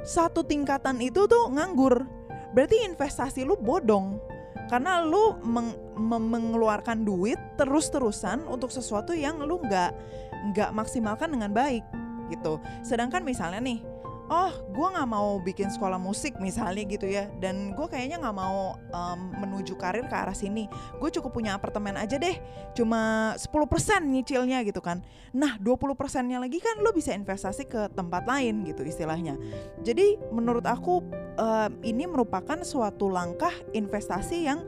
satu 0.00 0.40
tingkatan 0.46 0.96
itu 1.02 1.28
tuh 1.28 1.52
nganggur. 1.52 2.08
Berarti 2.56 2.88
investasi 2.88 3.44
lu 3.44 3.58
bodong. 3.60 4.16
Karena 4.66 5.02
lu 5.02 5.38
meng- 5.46 5.78
mengeluarkan 5.98 7.06
duit 7.06 7.38
terus-terusan 7.56 8.44
untuk 8.50 8.70
sesuatu 8.74 9.14
yang 9.14 9.38
lu 9.42 9.62
nggak 9.62 9.90
nggak 10.52 10.70
maksimalkan 10.74 11.32
dengan 11.32 11.50
baik 11.54 11.82
gitu. 12.30 12.58
Sedangkan 12.82 13.22
misalnya 13.22 13.62
nih, 13.62 13.78
oh 14.26 14.52
gue 14.74 14.88
nggak 14.92 15.08
mau 15.08 15.38
bikin 15.38 15.70
sekolah 15.70 15.98
musik 16.00 16.38
misalnya 16.42 16.82
gitu 16.86 17.06
ya, 17.06 17.30
dan 17.38 17.72
gue 17.72 17.86
kayaknya 17.86 18.22
nggak 18.22 18.36
mau 18.36 18.74
em, 18.78 19.20
menuju 19.42 19.78
karir 19.78 20.06
ke 20.06 20.16
arah 20.16 20.34
sini. 20.34 20.66
Gue 20.98 21.10
cukup 21.14 21.34
punya 21.34 21.54
apartemen 21.54 21.94
aja 21.94 22.18
deh, 22.18 22.36
cuma 22.74 23.32
10% 23.38 23.46
nyicilnya 24.06 24.62
gitu 24.66 24.82
kan. 24.82 25.02
Nah 25.34 25.58
20 25.62 25.94
persennya 25.94 26.42
lagi 26.42 26.58
kan 26.58 26.82
lo 26.82 26.90
bisa 26.90 27.14
investasi 27.14 27.70
ke 27.70 27.90
tempat 27.94 28.26
lain 28.26 28.66
gitu 28.66 28.82
istilahnya. 28.82 29.38
Jadi 29.86 30.18
menurut 30.34 30.66
aku 30.66 31.02
em, 31.38 31.72
ini 31.86 32.04
merupakan 32.10 32.58
suatu 32.66 33.10
langkah 33.10 33.52
investasi 33.72 34.36
yang 34.46 34.66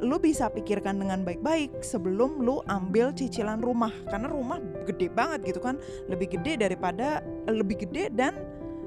lu 0.00 0.16
bisa 0.16 0.48
pikirkan 0.48 0.96
dengan 0.96 1.22
baik-baik 1.22 1.84
sebelum 1.84 2.40
lu 2.40 2.64
ambil 2.66 3.12
cicilan 3.12 3.60
rumah 3.60 3.92
karena 4.08 4.32
rumah 4.32 4.56
gede 4.88 5.12
banget 5.12 5.44
gitu 5.52 5.60
kan 5.60 5.76
lebih 6.08 6.40
gede 6.40 6.56
daripada 6.56 7.20
lebih 7.44 7.84
gede 7.84 8.08
dan 8.08 8.32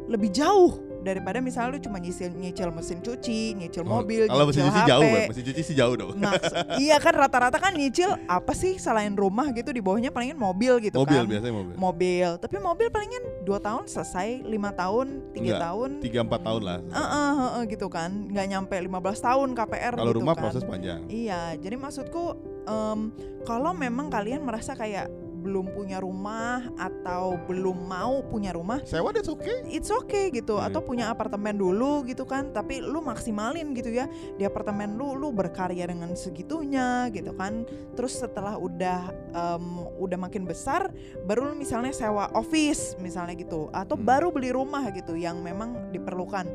lebih 0.06 0.30
jauh 0.30 0.74
daripada 1.00 1.38
misalnya 1.38 1.76
lu 1.76 1.82
cuma 1.82 2.00
nyicil 2.00 2.32
nyicil 2.32 2.72
mesin 2.72 2.98
cuci, 2.98 3.54
nyicil 3.54 3.84
mobil, 3.84 4.24
Oh, 4.24 4.32
Kalau 4.32 4.48
mesin 4.48 4.63
cuci 4.63 4.80
HP. 4.80 4.88
jauh, 4.88 5.04
Beb. 5.06 5.28
mesin 5.28 5.44
cuci 5.44 5.62
sih 5.62 5.76
jauh 5.76 5.96
dong. 5.96 6.16
Nah, 6.16 6.32
iya 6.78 6.96
kan 6.96 7.12
rata-rata 7.12 7.58
kan 7.58 7.76
nyicil 7.76 8.08
apa 8.24 8.52
sih 8.54 8.76
selain 8.78 9.12
rumah 9.12 9.52
gitu 9.52 9.70
di 9.70 9.84
bawahnya 9.84 10.10
palingan 10.10 10.39
mobil 10.39 10.80
gitu 10.80 10.96
mobil 10.98 11.20
kan. 11.20 11.28
biasanya 11.28 11.52
mobil. 11.54 11.76
Mobil, 11.76 12.30
tapi 12.38 12.56
mobil 12.58 12.88
palingan 12.88 13.20
dua 13.44 13.60
tahun 13.60 13.84
selesai, 13.86 14.44
lima 14.44 14.72
tahun, 14.72 15.28
tiga 15.34 15.44
Enggak, 15.44 15.60
tahun, 15.62 15.89
Tiga 16.00 16.20
empat 16.22 16.42
tahun 16.42 16.62
lah. 16.63 16.78
Eh, 16.80 16.96
eh, 16.96 17.04
eh, 17.04 17.52
eh, 17.52 17.63
gitu 17.68 17.88
kan, 17.88 18.10
nggak 18.26 18.46
nyampe 18.50 18.76
15 18.78 18.88
tahun 19.20 19.48
KPR 19.54 19.94
Kalau 19.94 20.08
gitu 20.08 20.18
rumah 20.18 20.34
kan. 20.34 20.42
proses 20.42 20.63
panjang. 20.63 21.00
Iya, 21.06 21.60
jadi 21.60 21.76
maksudku 21.76 22.24
em, 22.63 23.00
kalau 23.44 23.72
memang 23.74 24.08
kalian 24.08 24.39
merasa 24.42 24.72
kayak 24.72 25.12
belum 25.43 25.75
punya 25.75 25.99
rumah 25.99 26.63
atau 26.79 27.36
belum 27.45 27.75
mau 27.84 28.23
punya 28.23 28.56
rumah, 28.56 28.79
Sewa 28.88 29.12
that's 29.12 29.27
okay. 29.27 29.67
it's 29.67 29.91
okay 29.91 30.32
gitu. 30.32 30.56
Iya. 30.56 30.71
Atau 30.71 30.79
punya 30.88 31.12
apartemen 31.12 31.60
dulu 31.60 32.08
gitu 32.08 32.23
kan, 32.23 32.56
tapi 32.56 32.79
lu 32.79 33.03
maksimalin 33.03 33.75
gitu 33.75 33.91
ya 33.91 34.08
di 34.39 34.47
apartemen 34.47 34.95
lu, 34.95 35.19
lu 35.19 35.36
berkarya 35.36 35.84
dengan 35.84 36.15
segitunya 36.15 37.12
gitu 37.12 37.36
kan. 37.36 37.67
Terus 37.99 38.23
setelah 38.23 38.56
udah 38.56 39.12
em, 39.36 39.65
udah 39.99 40.17
makin 40.17 40.47
besar, 40.47 40.88
baru 41.27 41.51
lu 41.51 41.56
misalnya 41.60 41.91
sewa 41.91 42.32
office 42.32 42.95
misalnya 43.03 43.36
gitu, 43.36 43.67
atau 43.75 43.99
Hmm. 43.99 44.08
baru 44.08 44.32
beli 44.32 44.56
rumah 44.56 44.88
gitu 44.95 45.19
yang 45.19 45.43
memang 45.43 45.91
diperlukan 45.91 46.47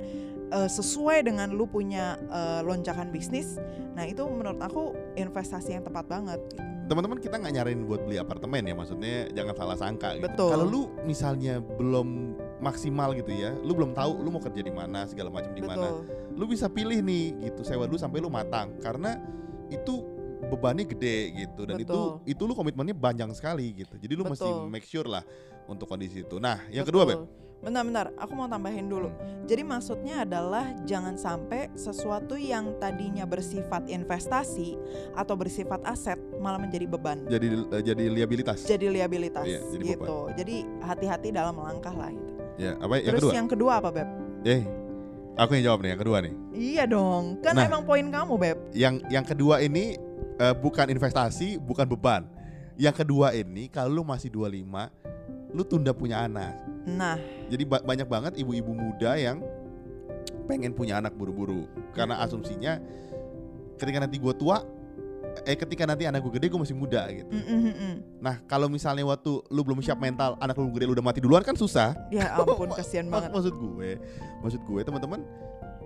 eh, 0.48 0.64
sesuai 0.64 1.28
dengan 1.28 1.52
lu 1.52 1.68
punya 1.68 2.16
eh, 2.32 2.60
lonjakan 2.64 3.12
bisnis. 3.12 3.60
Nah 3.92 4.08
itu 4.08 4.24
menurut 4.24 4.62
aku 4.64 4.96
investasi 5.12 5.76
yang 5.76 5.84
tepat 5.84 6.08
banget. 6.08 6.40
gitu. 6.48 6.77
Teman-teman 6.88 7.20
kita 7.20 7.36
nggak 7.36 7.52
nyariin 7.52 7.84
buat 7.84 8.00
beli 8.08 8.16
apartemen 8.16 8.64
ya, 8.64 8.72
maksudnya 8.72 9.28
jangan 9.36 9.54
salah 9.54 9.76
sangka 9.76 10.08
gitu. 10.16 10.24
Betul. 10.24 10.50
Kalau 10.56 10.66
lu 10.66 10.82
misalnya 11.04 11.60
belum 11.60 12.34
maksimal 12.64 13.12
gitu 13.12 13.28
ya, 13.28 13.52
lu 13.60 13.76
belum 13.76 13.92
tahu 13.92 14.24
lu 14.24 14.32
mau 14.32 14.40
kerja 14.40 14.64
di 14.64 14.72
mana, 14.72 15.04
segala 15.04 15.28
macam 15.28 15.52
di 15.52 15.60
mana. 15.60 15.92
Betul. 15.92 16.34
Lu 16.34 16.44
bisa 16.48 16.66
pilih 16.72 17.04
nih 17.04 17.36
gitu, 17.52 17.60
sewa 17.60 17.84
dulu 17.84 18.00
sampai 18.00 18.24
lu 18.24 18.32
matang 18.32 18.72
karena 18.80 19.20
itu 19.68 20.00
bebannya 20.48 20.88
gede 20.88 21.44
gitu 21.44 21.68
dan 21.68 21.76
Betul. 21.76 22.22
itu 22.24 22.38
itu 22.38 22.42
lu 22.48 22.54
komitmennya 22.56 22.96
panjang 22.96 23.30
sekali 23.36 23.84
gitu. 23.84 23.94
Jadi 24.00 24.12
lu 24.16 24.24
mesti 24.24 24.48
Betul. 24.48 24.72
make 24.72 24.86
sure 24.88 25.04
lah 25.04 25.22
untuk 25.68 25.84
kondisi 25.84 26.24
itu. 26.24 26.40
Nah, 26.40 26.64
yang 26.72 26.88
kedua, 26.88 27.04
Beb. 27.04 27.47
Betul. 27.58 27.66
Bentar-bentar, 27.68 28.14
aku 28.14 28.32
mau 28.32 28.46
tambahin 28.46 28.86
dulu. 28.86 29.10
Jadi 29.44 29.62
maksudnya 29.62 30.22
adalah 30.22 30.70
jangan 30.84 31.18
sampai 31.18 31.74
sesuatu 31.74 32.34
yang 32.34 32.78
tadinya 32.78 33.24
bersifat 33.24 33.90
investasi 33.90 34.78
atau 35.12 35.34
bersifat 35.34 35.82
aset 35.82 36.18
malah 36.38 36.60
menjadi 36.60 36.86
beban, 36.86 37.26
Jadi 37.26 37.46
eh, 37.68 37.82
jadi 37.82 38.04
liabilitas. 38.08 38.62
jadi 38.62 38.86
liabilitas 38.88 39.42
Iya, 39.42 39.60
jadi 39.68 39.84
gitu. 39.90 40.18
Jadi 40.36 40.56
hati-hati 40.80 41.28
dalam 41.30 41.56
melangkah 41.56 41.92
lah 41.92 42.10
gitu. 42.10 42.32
Ya, 42.58 42.74
apa 42.76 42.94
yang 42.96 43.04
Terus 43.08 43.22
kedua? 43.22 43.32
yang 43.34 43.48
kedua 43.48 43.72
apa 43.78 43.88
beb? 43.90 44.08
Eh, 44.44 44.62
aku 45.34 45.50
yang 45.54 45.64
jawab 45.66 45.80
nih 45.82 45.90
yang 45.90 46.00
kedua 46.00 46.16
nih. 46.20 46.34
Iya 46.52 46.84
dong, 46.86 47.24
kan 47.40 47.54
Nah. 47.54 47.66
emang 47.66 47.82
poin 47.82 48.06
kamu 48.06 48.34
beb. 48.36 48.58
Yang 48.70 48.94
yang 49.08 49.24
kedua 49.24 49.58
ini 49.58 49.98
eh, 50.38 50.54
bukan 50.54 50.86
investasi, 50.86 51.58
bukan 51.58 51.88
beban. 51.88 52.22
Yang 52.78 53.02
kedua 53.02 53.34
ini 53.34 53.66
kalau 53.66 53.90
lu 53.90 54.02
masih 54.06 54.30
25, 54.30 54.86
lu 55.48 55.62
tunda 55.64 55.92
punya 55.92 56.24
anak. 56.24 56.54
Nah, 56.84 57.16
Jadi 57.48 57.64
ba- 57.64 57.84
banyak 57.84 58.08
banget 58.08 58.32
ibu-ibu 58.36 58.72
muda 58.72 59.16
yang 59.16 59.40
pengen 60.44 60.72
punya 60.72 60.96
anak 60.96 61.12
buru-buru 61.12 61.68
karena 61.92 62.20
asumsinya 62.20 62.80
ketika 63.76 64.00
nanti 64.00 64.16
gua 64.16 64.32
tua 64.32 64.58
eh 65.44 65.54
ketika 65.54 65.84
nanti 65.86 66.08
anak 66.08 66.24
gue 66.24 66.32
gede 66.34 66.50
gue 66.50 66.58
masih 66.58 66.74
muda 66.74 67.04
gitu. 67.14 67.30
mm, 67.30 67.44
mm, 67.46 67.60
mm, 67.62 67.74
mm. 67.78 67.94
Nah 68.18 68.42
kalau 68.48 68.66
misalnya 68.66 69.06
waktu 69.06 69.38
lu 69.52 69.60
belum 69.62 69.78
siap 69.78 70.00
mental 70.00 70.34
anak 70.40 70.56
lu 70.58 70.72
gede 70.72 70.88
lu 70.88 70.96
udah 70.96 71.04
mati 71.04 71.20
duluan 71.22 71.44
kan 71.46 71.54
susah. 71.54 71.94
ya 72.10 72.32
ampun 72.40 72.72
kasihan 72.74 73.06
banget. 73.06 73.30
maksud 73.30 73.54
gue, 73.54 74.00
maksud 74.42 74.60
gue 74.66 74.80
teman-teman 74.82 75.22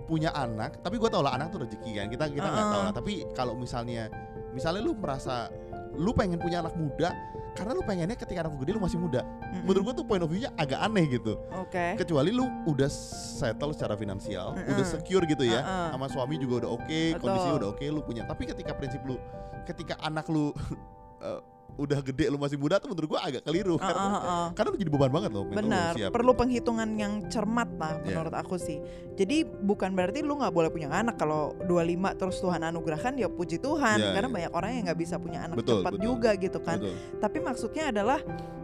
punya 0.03 0.33
anak, 0.33 0.81
tapi 0.81 0.97
gue 0.97 1.05
tau 1.07 1.21
lah 1.21 1.37
anak 1.37 1.53
tuh 1.53 1.63
rezeki 1.63 1.91
kan 1.95 2.07
kita 2.09 2.25
kita 2.33 2.47
nggak 2.49 2.65
tahu 2.65 2.79
Uh-uh. 2.81 2.87
lah. 2.89 2.93
Tapi 2.95 3.13
kalau 3.37 3.53
misalnya 3.53 4.09
misalnya 4.51 4.81
lu 4.81 4.95
merasa 4.97 5.47
lu 5.93 6.11
pengen 6.13 6.41
punya 6.41 6.65
anak 6.65 6.73
muda 6.73 7.13
karena 7.53 7.71
lu 7.77 7.85
pengennya 7.85 8.17
ketika 8.17 8.41
anak 8.41 8.57
lu 8.57 8.59
gede 8.65 8.71
lu 8.73 8.81
masih 8.81 8.97
muda. 8.97 9.21
Mm, 9.21 9.29
mm. 9.29 9.63
Menurut 9.69 9.81
gue 9.85 9.93
tuh 10.01 10.05
point 10.09 10.23
of 10.25 10.29
view-nya 10.29 10.49
agak 10.57 10.79
aneh 10.81 11.05
gitu. 11.05 11.37
Oke. 11.53 12.01
Kecuali 12.01 12.33
lu 12.33 12.49
udah 12.65 12.89
settle 12.89 13.71
secara 13.77 13.93
finansial, 13.93 14.57
Mm-mm. 14.57 14.73
udah 14.73 14.85
secure 14.85 15.23
gitu 15.29 15.45
ya, 15.45 15.61
Uh-uh. 15.61 15.89
sama 15.93 16.07
suami 16.09 16.41
juga 16.41 16.65
udah 16.65 16.71
oke, 16.73 17.01
Betul. 17.13 17.21
kondisinya 17.21 17.55
udah 17.61 17.69
oke, 17.77 17.85
lu 17.93 18.01
punya. 18.01 18.23
Tapi 18.25 18.43
ketika 18.49 18.73
prinsip 18.73 19.01
lu, 19.05 19.21
ketika 19.69 20.01
anak 20.01 20.25
lu 20.33 20.49
eh, 21.29 21.39
udah 21.73 21.99
gede 22.05 22.29
lu 22.29 22.37
masih 22.37 22.53
muda 22.55 22.77
tuh 22.77 22.93
menurut 22.93 23.17
gua 23.17 23.21
agak 23.25 23.41
keliru. 23.41 23.75
Uh, 23.75 23.81
uh, 23.81 23.87
karena, 23.89 24.05
uh, 24.05 24.17
uh. 24.17 24.47
karena 24.53 24.67
lu 24.69 24.77
jadi 24.77 24.91
beban 24.93 25.11
banget 25.11 25.31
loh. 25.33 25.43
Benar, 25.49 25.91
perlu 26.13 26.31
penghitungan 26.37 26.89
yang 26.93 27.13
cermat 27.33 27.69
lah 27.81 27.97
Iya. 27.97 28.05
menurut 28.13 28.33
aku 28.37 28.55
sih. 28.61 28.77
Jadi 29.17 29.41
bukan 29.45 29.93
berarti 29.97 30.21
lu 30.21 30.37
nggak 30.37 30.53
boleh 30.53 30.69
punya 30.69 30.89
anak 30.93 31.17
kalau 31.17 31.57
25 31.65 32.19
terus 32.19 32.37
Tuhan 32.37 32.61
anugerahkan 32.61 33.13
ya 33.17 33.25
puji 33.25 33.57
Tuhan 33.57 33.97
Iya, 33.97 34.13
karena 34.13 34.29
iya. 34.29 34.35
banyak 34.37 34.51
orang 34.53 34.69
yang 34.77 34.83
nggak 34.91 34.99
bisa 35.01 35.15
punya 35.17 35.39
anak 35.49 35.55
Betul, 35.57 35.81
cepat 35.81 35.91
betul. 35.97 36.05
juga 36.05 36.29
gitu 36.37 36.59
kan. 36.61 36.77
Betul. 36.77 36.93
Tapi 37.17 37.37
maksudnya 37.41 37.83
adalah 37.89 38.19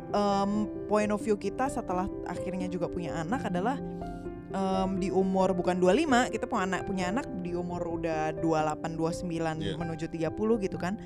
em, 0.10 0.52
point 0.86 1.10
of 1.10 1.22
view 1.22 1.34
kita 1.34 1.66
setelah 1.70 2.06
akhirnya 2.26 2.70
juga 2.70 2.86
punya 2.90 3.18
anak 3.18 3.50
adalah 3.50 3.78
em, 4.50 4.90
di 4.98 5.10
umur 5.10 5.54
bukan 5.54 5.78
25 5.78 6.34
kita 6.34 6.46
punya 6.46 6.64
anak 6.66 6.82
punya 6.86 7.06
anak 7.10 7.26
di 7.42 7.54
umur 7.54 7.82
udah 7.86 8.34
28 8.38 8.94
29 8.94 9.26
Iya. 9.62 9.78
menuju 9.78 10.06
30 10.10 10.30
gitu 10.62 10.78
kan. 10.78 10.98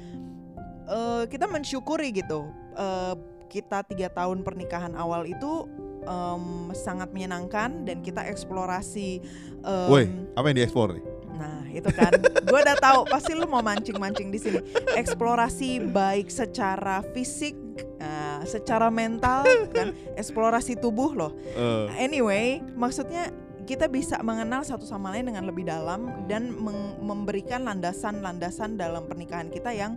Eh, 0.83 1.23
kita 1.31 1.47
mensyukuri 1.47 2.11
gitu. 2.11 2.47
Eh, 2.75 3.15
kita 3.53 3.85
tiga 3.85 4.09
tahun 4.09 4.41
pernikahan 4.41 4.97
awal 4.97 5.29
itu 5.29 5.69
em, 6.09 6.73
sangat 6.73 7.13
menyenangkan 7.13 7.85
dan 7.85 8.01
kita 8.01 8.25
eksplorasi 8.25 9.21
em, 9.61 9.89
Woi, 9.93 10.09
apa 10.33 10.45
yang 10.49 10.57
dieksplor 10.57 10.97
nih? 10.97 11.05
Nah 11.37 11.61
itu 11.69 11.85
kan, 11.93 12.17
gue 12.49 12.59
udah 12.65 12.77
tahu 12.81 13.05
pasti 13.05 13.37
lu 13.37 13.45
mau 13.45 13.61
mancing-mancing 13.61 14.33
di 14.33 14.41
sini. 14.41 14.57
Eksplorasi 14.97 15.85
baik 15.93 16.33
secara 16.33 17.05
fisik, 17.13 17.53
eh, 18.01 18.41
secara 18.49 18.89
mental, 18.89 19.45
kan, 19.69 19.93
eksplorasi 20.17 20.81
tubuh 20.81 21.13
loh. 21.13 21.31
Eh, 21.53 22.09
Anyway, 22.09 22.57
maksudnya 22.73 23.29
kita 23.69 23.85
bisa 23.87 24.19
mengenal 24.25 24.65
satu 24.65 24.83
sama 24.83 25.13
lain 25.15 25.29
dengan 25.29 25.47
lebih 25.47 25.63
dalam 25.69 26.25
dan 26.27 26.51
memberikan 26.99 27.63
landasan-landasan 27.63 28.75
dalam 28.75 29.07
pernikahan 29.07 29.47
kita 29.47 29.71
yang 29.71 29.95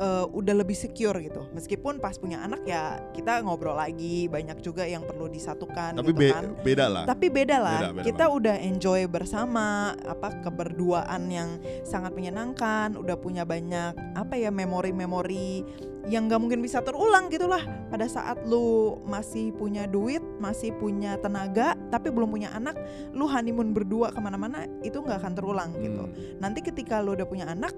eh, 0.00 0.24
udah 0.32 0.54
lebih 0.56 0.74
secure 0.74 1.20
gitu. 1.20 1.44
Meskipun 1.52 2.00
pas 2.00 2.16
punya 2.16 2.40
anak 2.40 2.64
ya 2.64 2.98
kita 3.12 3.44
ngobrol 3.44 3.76
lagi, 3.76 4.26
banyak 4.26 4.58
juga 4.64 4.88
yang 4.88 5.04
perlu 5.04 5.28
disatukan 5.28 6.00
tapi 6.00 6.10
gitu 6.16 6.20
be- 6.24 6.32
kan. 6.32 6.44
beda 6.64 6.86
lah. 6.88 7.04
Tapi 7.04 7.26
beda 7.28 7.56
lah, 7.60 7.78
Beda, 7.78 7.88
beda 8.00 8.04
kita 8.08 8.24
udah 8.32 8.56
enjoy 8.64 9.00
bersama, 9.06 9.92
apa 10.08 10.40
keberduaan 10.40 11.28
yang 11.28 11.60
sangat 11.84 12.16
menyenangkan, 12.16 12.96
udah 12.96 13.16
punya 13.20 13.44
banyak 13.44 13.92
apa 14.16 14.34
ya 14.40 14.48
memori-memori 14.48 15.62
yang 16.08 16.26
nggak 16.26 16.40
mungkin 16.40 16.64
bisa 16.64 16.80
terulang 16.80 17.28
gitulah. 17.28 17.60
Pada 17.92 18.08
saat 18.08 18.40
lu 18.48 18.96
masih 19.04 19.52
punya 19.52 19.84
duit, 19.84 20.24
masih 20.40 20.72
punya 20.80 21.20
tenaga, 21.20 21.76
tapi 21.92 22.08
belum 22.08 22.32
punya 22.32 22.50
anak, 22.56 22.74
lu 23.12 23.28
honeymoon 23.28 23.76
berdua 23.76 24.08
ke 24.10 24.20
mana-mana 24.22 24.64
itu 24.80 24.96
nggak 24.96 25.20
akan 25.20 25.32
terulang 25.36 25.70
gitu. 25.78 26.08
Hmm. 26.08 26.40
Nanti 26.40 26.64
ketika 26.64 27.04
lu 27.04 27.12
udah 27.14 27.28
punya 27.28 27.46
anak 27.52 27.76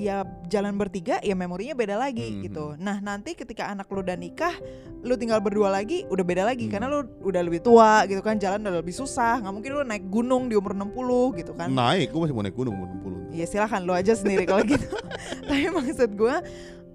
ya 0.00 0.24
jalan 0.48 0.74
bertiga 0.74 1.20
ya 1.20 1.36
memorinya 1.36 1.76
beda 1.76 1.94
lagi 1.94 2.24
Hmm. 2.24 2.42
gitu. 2.42 2.64
Nah, 2.80 2.98
nanti 2.98 3.36
ketika 3.36 3.68
anak 3.68 3.92
lu 3.92 4.00
udah 4.00 4.16
nikah, 4.16 4.56
lu 5.04 5.12
tinggal 5.14 5.38
berdua 5.38 5.68
lagi 5.68 6.08
udah 6.08 6.24
beda 6.24 6.48
lagi 6.48 6.64
Hmm. 6.66 6.72
karena 6.72 6.86
lu 6.88 6.98
udah 7.20 7.42
lebih 7.44 7.60
tua 7.60 8.08
gitu 8.08 8.24
kan, 8.24 8.40
jalan 8.40 8.64
udah 8.64 8.80
lebih 8.80 8.96
susah. 8.96 9.38
nggak 9.38 9.52
mungkin 9.52 9.70
lu 9.70 9.82
naik 9.84 10.08
gunung 10.08 10.48
di 10.48 10.56
umur 10.56 10.72
60 10.72 11.36
gitu 11.36 11.52
kan. 11.52 11.68
Naik, 11.68 12.08
gue 12.08 12.20
masih 12.20 12.32
mau 12.32 12.40
naik 12.40 12.56
gunung 12.56 12.74
umur 12.74 12.88
60. 12.88 13.36
Ya 13.36 13.44
silahkan 13.44 13.84
lu 13.84 13.92
aja 13.92 14.16
sendiri 14.16 14.42
kalau 14.42 14.64
gitu. 14.64 14.88
Tapi 15.46 15.68
maksud 15.68 16.16
gua 16.16 16.40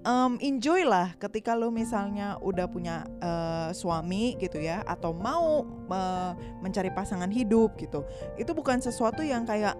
em, 0.02 0.32
enjoy 0.40 0.84
lah 0.84 1.16
ketika 1.16 1.54
lu 1.54 1.70
misalnya 1.70 2.38
udah 2.38 2.66
punya 2.66 3.02
eh, 3.18 3.70
suami 3.72 4.36
gitu 4.36 4.58
ya 4.58 4.84
atau 4.84 5.10
mau 5.10 5.64
eh, 5.88 6.30
mencari 6.60 6.90
pasangan 6.90 7.26
hidup 7.26 7.74
gitu 7.76 8.04
itu 8.36 8.50
bukan 8.52 8.78
sesuatu 8.78 9.22
yang 9.22 9.42
kayak 9.42 9.74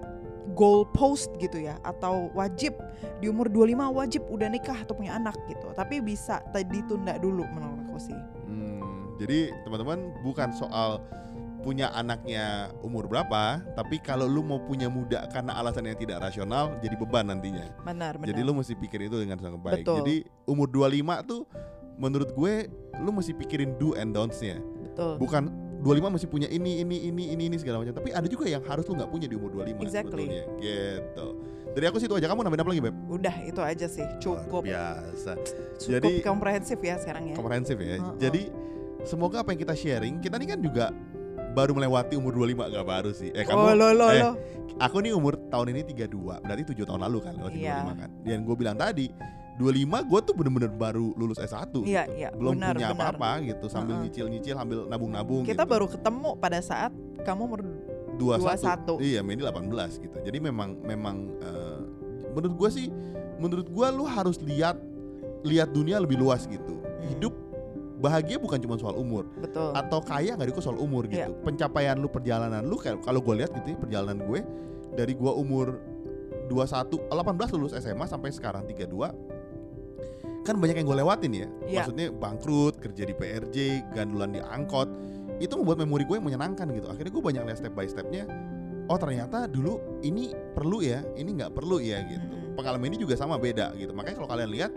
goal 0.54 0.86
post 0.94 1.32
gitu 1.40 1.58
ya 1.58 1.80
atau 1.82 2.30
wajib 2.32 2.76
di 3.18 3.26
umur 3.26 3.50
25 3.50 3.74
wajib 3.90 4.22
udah 4.30 4.46
nikah 4.46 4.78
atau 4.78 4.94
punya 4.94 5.16
anak 5.16 5.34
gitu 5.50 5.72
tapi 5.74 5.98
bisa 5.98 6.38
t- 6.54 6.62
ditunda 6.68 7.18
dulu 7.18 7.42
menurut 7.50 7.80
aku 7.88 7.98
sih 7.98 8.18
Hmm, 8.46 9.16
jadi 9.18 9.50
teman-teman 9.66 10.14
bukan 10.22 10.54
soal 10.54 11.02
punya 11.66 11.90
anaknya 11.90 12.70
umur 12.78 13.10
berapa, 13.10 13.58
tapi 13.74 13.98
kalau 13.98 14.30
lu 14.30 14.38
mau 14.38 14.62
punya 14.62 14.86
muda 14.86 15.26
karena 15.26 15.50
alasan 15.58 15.90
yang 15.90 15.98
tidak 15.98 16.22
rasional 16.22 16.78
jadi 16.78 16.94
beban 16.94 17.26
nantinya. 17.26 17.66
benar 17.82 18.14
benar 18.14 18.30
Jadi 18.30 18.40
lu 18.46 18.54
mesti 18.54 18.78
pikir 18.78 19.10
itu 19.10 19.18
dengan 19.18 19.34
sangat 19.42 19.58
baik. 19.58 19.82
Betul. 19.82 20.06
Jadi 20.06 20.16
umur 20.46 20.70
25 20.70 21.26
tuh 21.26 21.42
menurut 21.98 22.30
gue 22.30 22.70
lu 23.02 23.10
mesti 23.10 23.34
pikirin 23.34 23.74
do 23.82 23.98
and 23.98 24.14
don'ts-nya. 24.14 24.62
betul 24.62 25.18
Bukan 25.18 25.50
25 25.86 26.10
mesti 26.10 26.26
punya 26.26 26.48
ini 26.50 26.82
ini 26.82 26.96
ini 27.06 27.24
ini 27.30 27.42
ini 27.46 27.56
segala 27.56 27.78
macam, 27.78 27.94
tapi 27.94 28.10
ada 28.10 28.26
juga 28.26 28.44
yang 28.44 28.60
harus 28.60 28.82
lu 28.84 28.98
nggak 28.98 29.06
punya 29.06 29.26
di 29.30 29.36
umur 29.38 29.54
25 29.54 29.86
Exactly. 29.86 30.26
sebetulnya. 30.26 30.44
Gitu. 30.58 31.26
Dari 31.70 31.84
aku 31.86 31.96
sih 31.96 32.08
itu 32.08 32.16
aja. 32.16 32.26
Kamu 32.26 32.40
nambahin 32.42 32.62
apa 32.64 32.70
lagi, 32.72 32.82
Beb? 32.82 32.96
udah 33.06 33.34
itu 33.44 33.60
aja 33.62 33.86
sih 33.86 34.04
cukup 34.18 34.64
biasa. 34.64 35.32
cukup 35.78 35.92
Jadi- 36.02 36.24
komprehensif 36.24 36.78
ya 36.80 36.96
sekarang 36.98 37.30
ya 37.30 37.34
komprehensif 37.38 37.76
ya. 37.78 37.96
Heeh. 37.96 38.14
Jadi 38.18 38.42
semoga 39.06 39.46
apa 39.46 39.54
yang 39.54 39.60
kita 39.60 39.74
sharing, 39.76 40.18
kita 40.18 40.34
ini 40.36 40.46
kan 40.48 40.58
juga 40.58 40.90
baru 41.54 41.72
melewati 41.72 42.18
umur 42.18 42.34
25 42.34 42.68
gak 42.68 42.84
baru 42.84 43.10
sih. 43.14 43.30
Eh 43.30 43.46
kamu 43.46 43.60
oh 43.62 43.74
lo 43.76 43.88
lo 43.94 44.06
eh, 44.10 44.20
lo 44.20 44.30
aku 44.76 45.00
nih 45.00 45.12
umur 45.12 45.40
tahun 45.48 45.72
ini 45.72 45.88
32, 45.88 46.44
berarti 46.44 46.62
7 46.68 46.84
tahun 46.84 47.00
lalu 47.06 47.18
kan 47.24 47.32
lewat 47.32 47.52
Iya. 47.54 47.76
25 47.80 47.96
kan. 47.96 48.10
Dan 48.24 48.38
gue 48.44 48.56
bilang 48.56 48.76
tadi 48.76 49.06
25 49.56 50.10
gue 50.12 50.20
tuh 50.20 50.34
bener-bener 50.36 50.68
baru 50.68 51.16
lulus 51.16 51.40
S1 51.40 51.72
iya 51.88 52.04
iya 52.12 52.28
belum 52.32 52.60
benar 52.60 52.76
punya 52.76 52.92
apa-apa 52.92 53.30
gitu 53.40 53.66
sambil 53.72 54.04
nyicil-nyicil 54.04 54.54
sambil 54.56 54.84
nabung-nabung 54.84 55.48
kita 55.48 55.64
gitu. 55.64 55.72
baru 55.72 55.86
ketemu 55.88 56.30
pada 56.36 56.58
saat 56.60 56.92
kamu 57.24 57.42
umur 57.48 57.60
21. 58.16 58.96
21. 58.96 59.04
Iya, 59.04 59.20
Mendy 59.20 59.44
18 59.44 60.00
gitu. 60.00 60.16
Jadi 60.24 60.38
memang 60.40 60.80
memang 60.80 61.16
eh, 61.40 61.80
menurut 62.32 62.54
gua 62.56 62.68
sih 62.72 62.88
menurut 63.36 63.68
gua 63.68 63.92
lu 63.92 64.08
harus 64.08 64.40
lihat 64.40 64.80
lihat 65.44 65.70
dunia 65.70 66.00
lebih 66.00 66.16
luas 66.16 66.48
gitu. 66.48 66.80
Hmm. 66.80 67.06
Hidup 67.12 67.34
bahagia 67.96 68.36
bukan 68.36 68.60
cuma 68.60 68.76
soal 68.76 68.92
umur 68.92 69.24
betul 69.40 69.72
atau 69.72 70.04
kaya 70.04 70.36
nggak 70.36 70.52
diukur 70.52 70.64
soal 70.64 70.80
umur 70.80 71.08
gitu. 71.08 71.32
Iya. 71.32 71.44
Pencapaian 71.44 71.96
lu 71.96 72.08
perjalanan 72.08 72.64
lu 72.64 72.76
kayak 72.76 73.00
kalau 73.04 73.24
gue 73.24 73.34
lihat 73.40 73.52
gitu 73.56 73.72
ya 73.72 73.76
perjalanan 73.80 74.20
gue 74.20 74.40
dari 74.96 75.12
gua 75.16 75.32
umur 75.36 75.80
21 76.48 77.08
18 77.08 77.56
lulus 77.56 77.72
SMA 77.76 78.06
sampai 78.06 78.30
sekarang 78.32 78.68
32 78.68 79.35
kan 80.46 80.56
banyak 80.56 80.78
yang 80.78 80.86
gue 80.86 80.98
lewatin 81.02 81.32
ya. 81.34 81.48
Iya. 81.66 81.82
Maksudnya 81.82 82.06
bangkrut, 82.14 82.74
kerja 82.78 83.02
di 83.02 83.14
PRJ, 83.14 83.56
gandulan 83.92 84.30
di 84.30 84.40
angkot. 84.40 84.88
Itu 85.42 85.60
membuat 85.60 85.84
memori 85.84 86.06
gue 86.06 86.16
yang 86.16 86.26
menyenangkan 86.26 86.70
gitu. 86.72 86.86
Akhirnya 86.88 87.12
gue 87.12 87.24
banyak 87.24 87.42
lihat 87.44 87.58
step 87.58 87.74
by 87.74 87.84
stepnya. 87.90 88.24
Oh 88.86 88.96
ternyata 88.96 89.50
dulu 89.50 90.00
ini 90.06 90.30
perlu 90.54 90.80
ya, 90.80 91.02
ini 91.18 91.34
nggak 91.34 91.52
perlu 91.52 91.82
ya 91.82 92.06
gitu. 92.06 92.22
Mm-mm. 92.22 92.54
Pengalaman 92.54 92.94
ini 92.94 92.98
juga 93.02 93.18
sama 93.18 93.36
beda 93.36 93.74
gitu. 93.74 93.90
Makanya 93.90 94.16
kalau 94.22 94.30
kalian 94.30 94.50
lihat, 94.54 94.70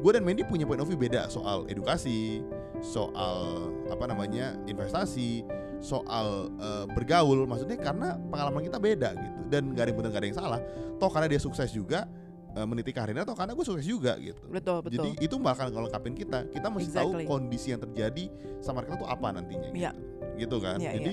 gue 0.00 0.10
dan 0.10 0.24
Mandy 0.24 0.42
punya 0.48 0.64
point 0.64 0.80
of 0.80 0.88
view 0.88 0.96
beda 0.96 1.28
soal 1.28 1.68
edukasi, 1.68 2.40
soal 2.80 3.68
apa 3.92 4.08
namanya 4.08 4.56
investasi, 4.64 5.44
soal 5.84 6.48
eh, 6.56 6.84
bergaul. 6.90 7.44
Maksudnya 7.44 7.76
karena 7.76 8.16
pengalaman 8.32 8.64
kita 8.64 8.80
beda 8.80 9.12
gitu. 9.12 9.40
Dan 9.52 9.76
gak 9.76 9.86
ada 9.86 9.88
yang 9.92 9.98
benar 10.00 10.10
gak 10.10 10.22
ada 10.24 10.28
yang 10.32 10.38
salah. 10.40 10.60
Toh 10.96 11.10
karena 11.12 11.28
dia 11.28 11.40
sukses 11.40 11.68
juga 11.70 12.08
eh, 12.52 12.66
meniti 12.66 12.90
karirnya, 12.90 13.22
toh 13.22 13.34
karena 13.34 13.52
gue 13.52 13.62
sukses 13.62 13.84
juga 13.84 14.14
gitu. 14.16 14.40
betul 14.46 14.82
betul 14.82 14.94
Jadi 14.94 15.10
itu 15.22 15.36
bakal 15.36 15.68
ngelengkapin 15.68 16.14
kita. 16.14 16.46
Kita 16.48 16.66
mesti 16.66 16.90
Exactly. 16.90 17.24
tahu 17.24 17.30
kondisi 17.30 17.70
yang 17.70 17.80
terjadi 17.80 18.24
sama 18.58 18.82
kita 18.82 18.96
tuh 18.96 19.06
apa 19.06 19.30
nantinya 19.30 19.68
gitu. 19.70 19.80
Iya. 19.80 19.92
Gitu 20.36 20.56
kan. 20.58 20.78
Iya, 20.78 20.90
Jadi 20.96 21.12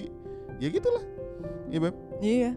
ya 0.58 0.68
gitulah. 0.70 1.04
Iya, 1.68 1.80
Beb. 1.84 1.96
iya 2.20 2.52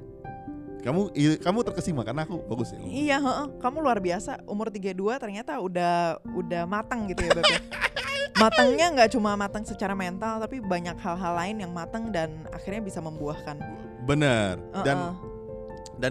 Kamu 0.81 1.13
kamu 1.45 1.59
terkesima 1.61 2.01
karena 2.01 2.25
aku 2.25 2.41
bagus 2.49 2.73
ya. 2.73 2.81
iya 2.81 3.17
heeh. 3.21 3.47
kamu 3.61 3.85
luar 3.85 4.01
biasa 4.01 4.41
umur 4.49 4.73
32 4.73 4.97
ternyata 5.21 5.61
udah 5.61 6.17
udah 6.33 6.65
matang 6.65 7.05
gitu 7.05 7.21
ya 7.21 7.37
Beb 7.37 7.45
ya. 7.45 7.61
matangnya 8.41 8.87
nggak 8.89 9.11
cuma 9.13 9.37
matang 9.37 9.61
secara 9.61 9.93
mental 9.93 10.41
tapi 10.41 10.57
banyak 10.57 10.97
hal-hal 10.97 11.37
lain 11.37 11.61
yang 11.61 11.69
matang 11.69 12.09
dan 12.09 12.33
akhirnya 12.49 12.81
bisa 12.81 12.97
membuahkan 12.97 13.61
Bener. 14.01 14.57
Dan 14.57 14.73
Heeh. 14.73 14.85
dan 14.87 14.99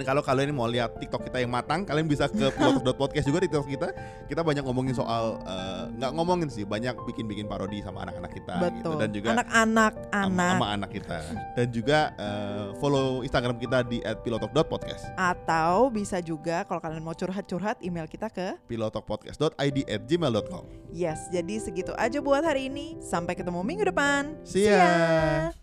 kalau 0.06 0.22
kalian 0.22 0.54
mau 0.54 0.70
lihat 0.70 1.02
TikTok 1.02 1.26
kita 1.26 1.42
yang 1.42 1.50
matang, 1.50 1.82
kalian 1.82 2.06
bisa 2.06 2.30
ke 2.30 2.52
pilotok.podcast 2.58 3.26
juga 3.26 3.40
di 3.42 3.50
TikTok 3.50 3.70
kita. 3.70 3.88
Kita 4.30 4.42
banyak 4.46 4.62
ngomongin 4.62 4.94
soal 4.94 5.42
eh, 5.42 5.84
nggak 5.98 6.12
ngomongin 6.14 6.50
sih, 6.54 6.64
banyak 6.70 6.94
bikin-bikin 7.10 7.50
parodi 7.50 7.82
sama 7.82 8.06
anak-anak 8.06 8.32
kita 8.34 8.54
gitu 8.60 8.92
betul 8.92 8.94
dan 9.00 9.10
juga 9.10 9.28
anak-anak 9.34 9.94
anak 10.12 10.52
sama 10.54 10.68
anak 10.70 10.90
kita. 10.94 11.18
Dan 11.58 11.68
juga 11.74 12.00
eh, 12.16 12.66
follow 12.78 13.26
Instagram 13.26 13.58
kita 13.58 13.82
di 13.84 13.98
@pilotok.podcast. 14.04 15.10
atau 15.16 15.90
bisa 15.90 16.20
juga 16.20 16.68
kalau 16.68 16.84
kalian 16.84 17.02
mau 17.02 17.16
curhat-curhat 17.16 17.80
email 17.82 18.06
kita 18.06 18.28
ke 18.30 18.60
pilotokpodcast.id 18.68 19.78
at 19.88 20.02
gmail.com 20.06 20.64
yes 20.92 21.32
jadi 21.32 21.56
segitu 21.62 21.96
aja 21.96 22.20
buat 22.20 22.44
hari 22.44 22.68
ini 22.68 23.00
sampai 23.00 23.34
ketemu 23.38 23.64
minggu 23.64 23.88
depan 23.88 24.36
See 24.44 24.68
ya. 24.68 25.54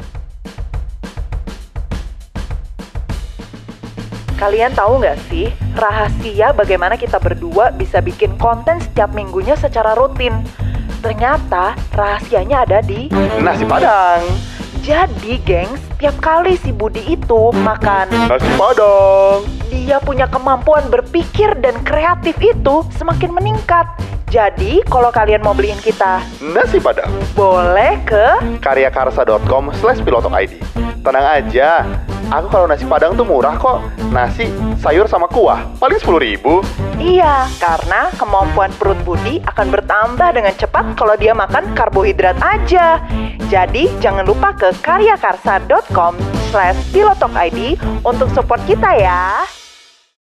Kalian 4.37 4.77
tahu 4.77 5.01
nggak 5.01 5.17
sih 5.33 5.49
rahasia 5.73 6.53
bagaimana 6.53 7.01
kita 7.01 7.17
berdua 7.17 7.73
bisa 7.73 8.05
bikin 8.05 8.37
konten 8.37 8.77
setiap 8.85 9.09
minggunya 9.17 9.57
secara 9.57 9.97
rutin? 9.97 10.45
Ternyata 11.01 11.73
rahasianya 11.97 12.69
ada 12.69 12.85
di 12.85 13.09
nasi 13.41 13.65
padang. 13.65 14.21
Jadi, 14.85 15.41
gengs, 15.41 15.81
tiap 15.97 16.21
kali 16.21 16.61
si 16.61 16.69
Budi 16.69 17.17
itu 17.17 17.49
makan 17.65 18.13
nasi 18.29 18.51
padang, 18.61 19.41
dia 19.73 19.99
punya 20.05 20.29
kemampuan 20.29 20.85
berpikir 20.93 21.57
dan 21.65 21.81
kreatif 21.81 22.37
itu 22.39 22.85
semakin 22.93 23.33
meningkat. 23.33 23.89
Jadi, 24.27 24.83
kalau 24.91 25.15
kalian 25.15 25.39
mau 25.39 25.55
beliin 25.55 25.79
kita 25.79 26.19
Nasi 26.43 26.83
Padang 26.83 27.15
boleh 27.39 28.03
ke 28.03 28.59
karyakarsa.com 28.59 29.71
slash 29.79 30.03
pilotok 30.03 30.35
ID 30.35 30.59
Tenang 31.07 31.23
aja, 31.23 31.87
aku 32.35 32.51
kalau 32.51 32.67
nasi 32.67 32.83
padang 32.83 33.15
tuh 33.15 33.23
murah 33.23 33.55
kok 33.55 33.87
Nasi, 34.11 34.51
sayur 34.83 35.07
sama 35.07 35.31
kuah, 35.31 35.63
paling 35.79 36.03
10 36.03 36.19
ribu 36.19 36.59
Iya, 36.99 37.47
karena 37.61 38.11
kemampuan 38.19 38.73
perut 38.75 38.99
Budi 39.07 39.39
akan 39.47 39.69
bertambah 39.71 40.35
dengan 40.35 40.55
cepat 40.59 40.97
kalau 40.97 41.13
dia 41.15 41.37
makan 41.37 41.77
karbohidrat 41.77 42.41
aja. 42.41 43.05
Jadi, 43.53 43.93
jangan 44.01 44.25
lupa 44.25 44.57
ke 44.57 44.73
karyakarsa.com 44.81 46.17
slash 46.49 46.81
pilotokid 46.97 47.77
untuk 48.01 48.33
support 48.33 48.65
kita 48.65 48.97
ya. 48.97 49.45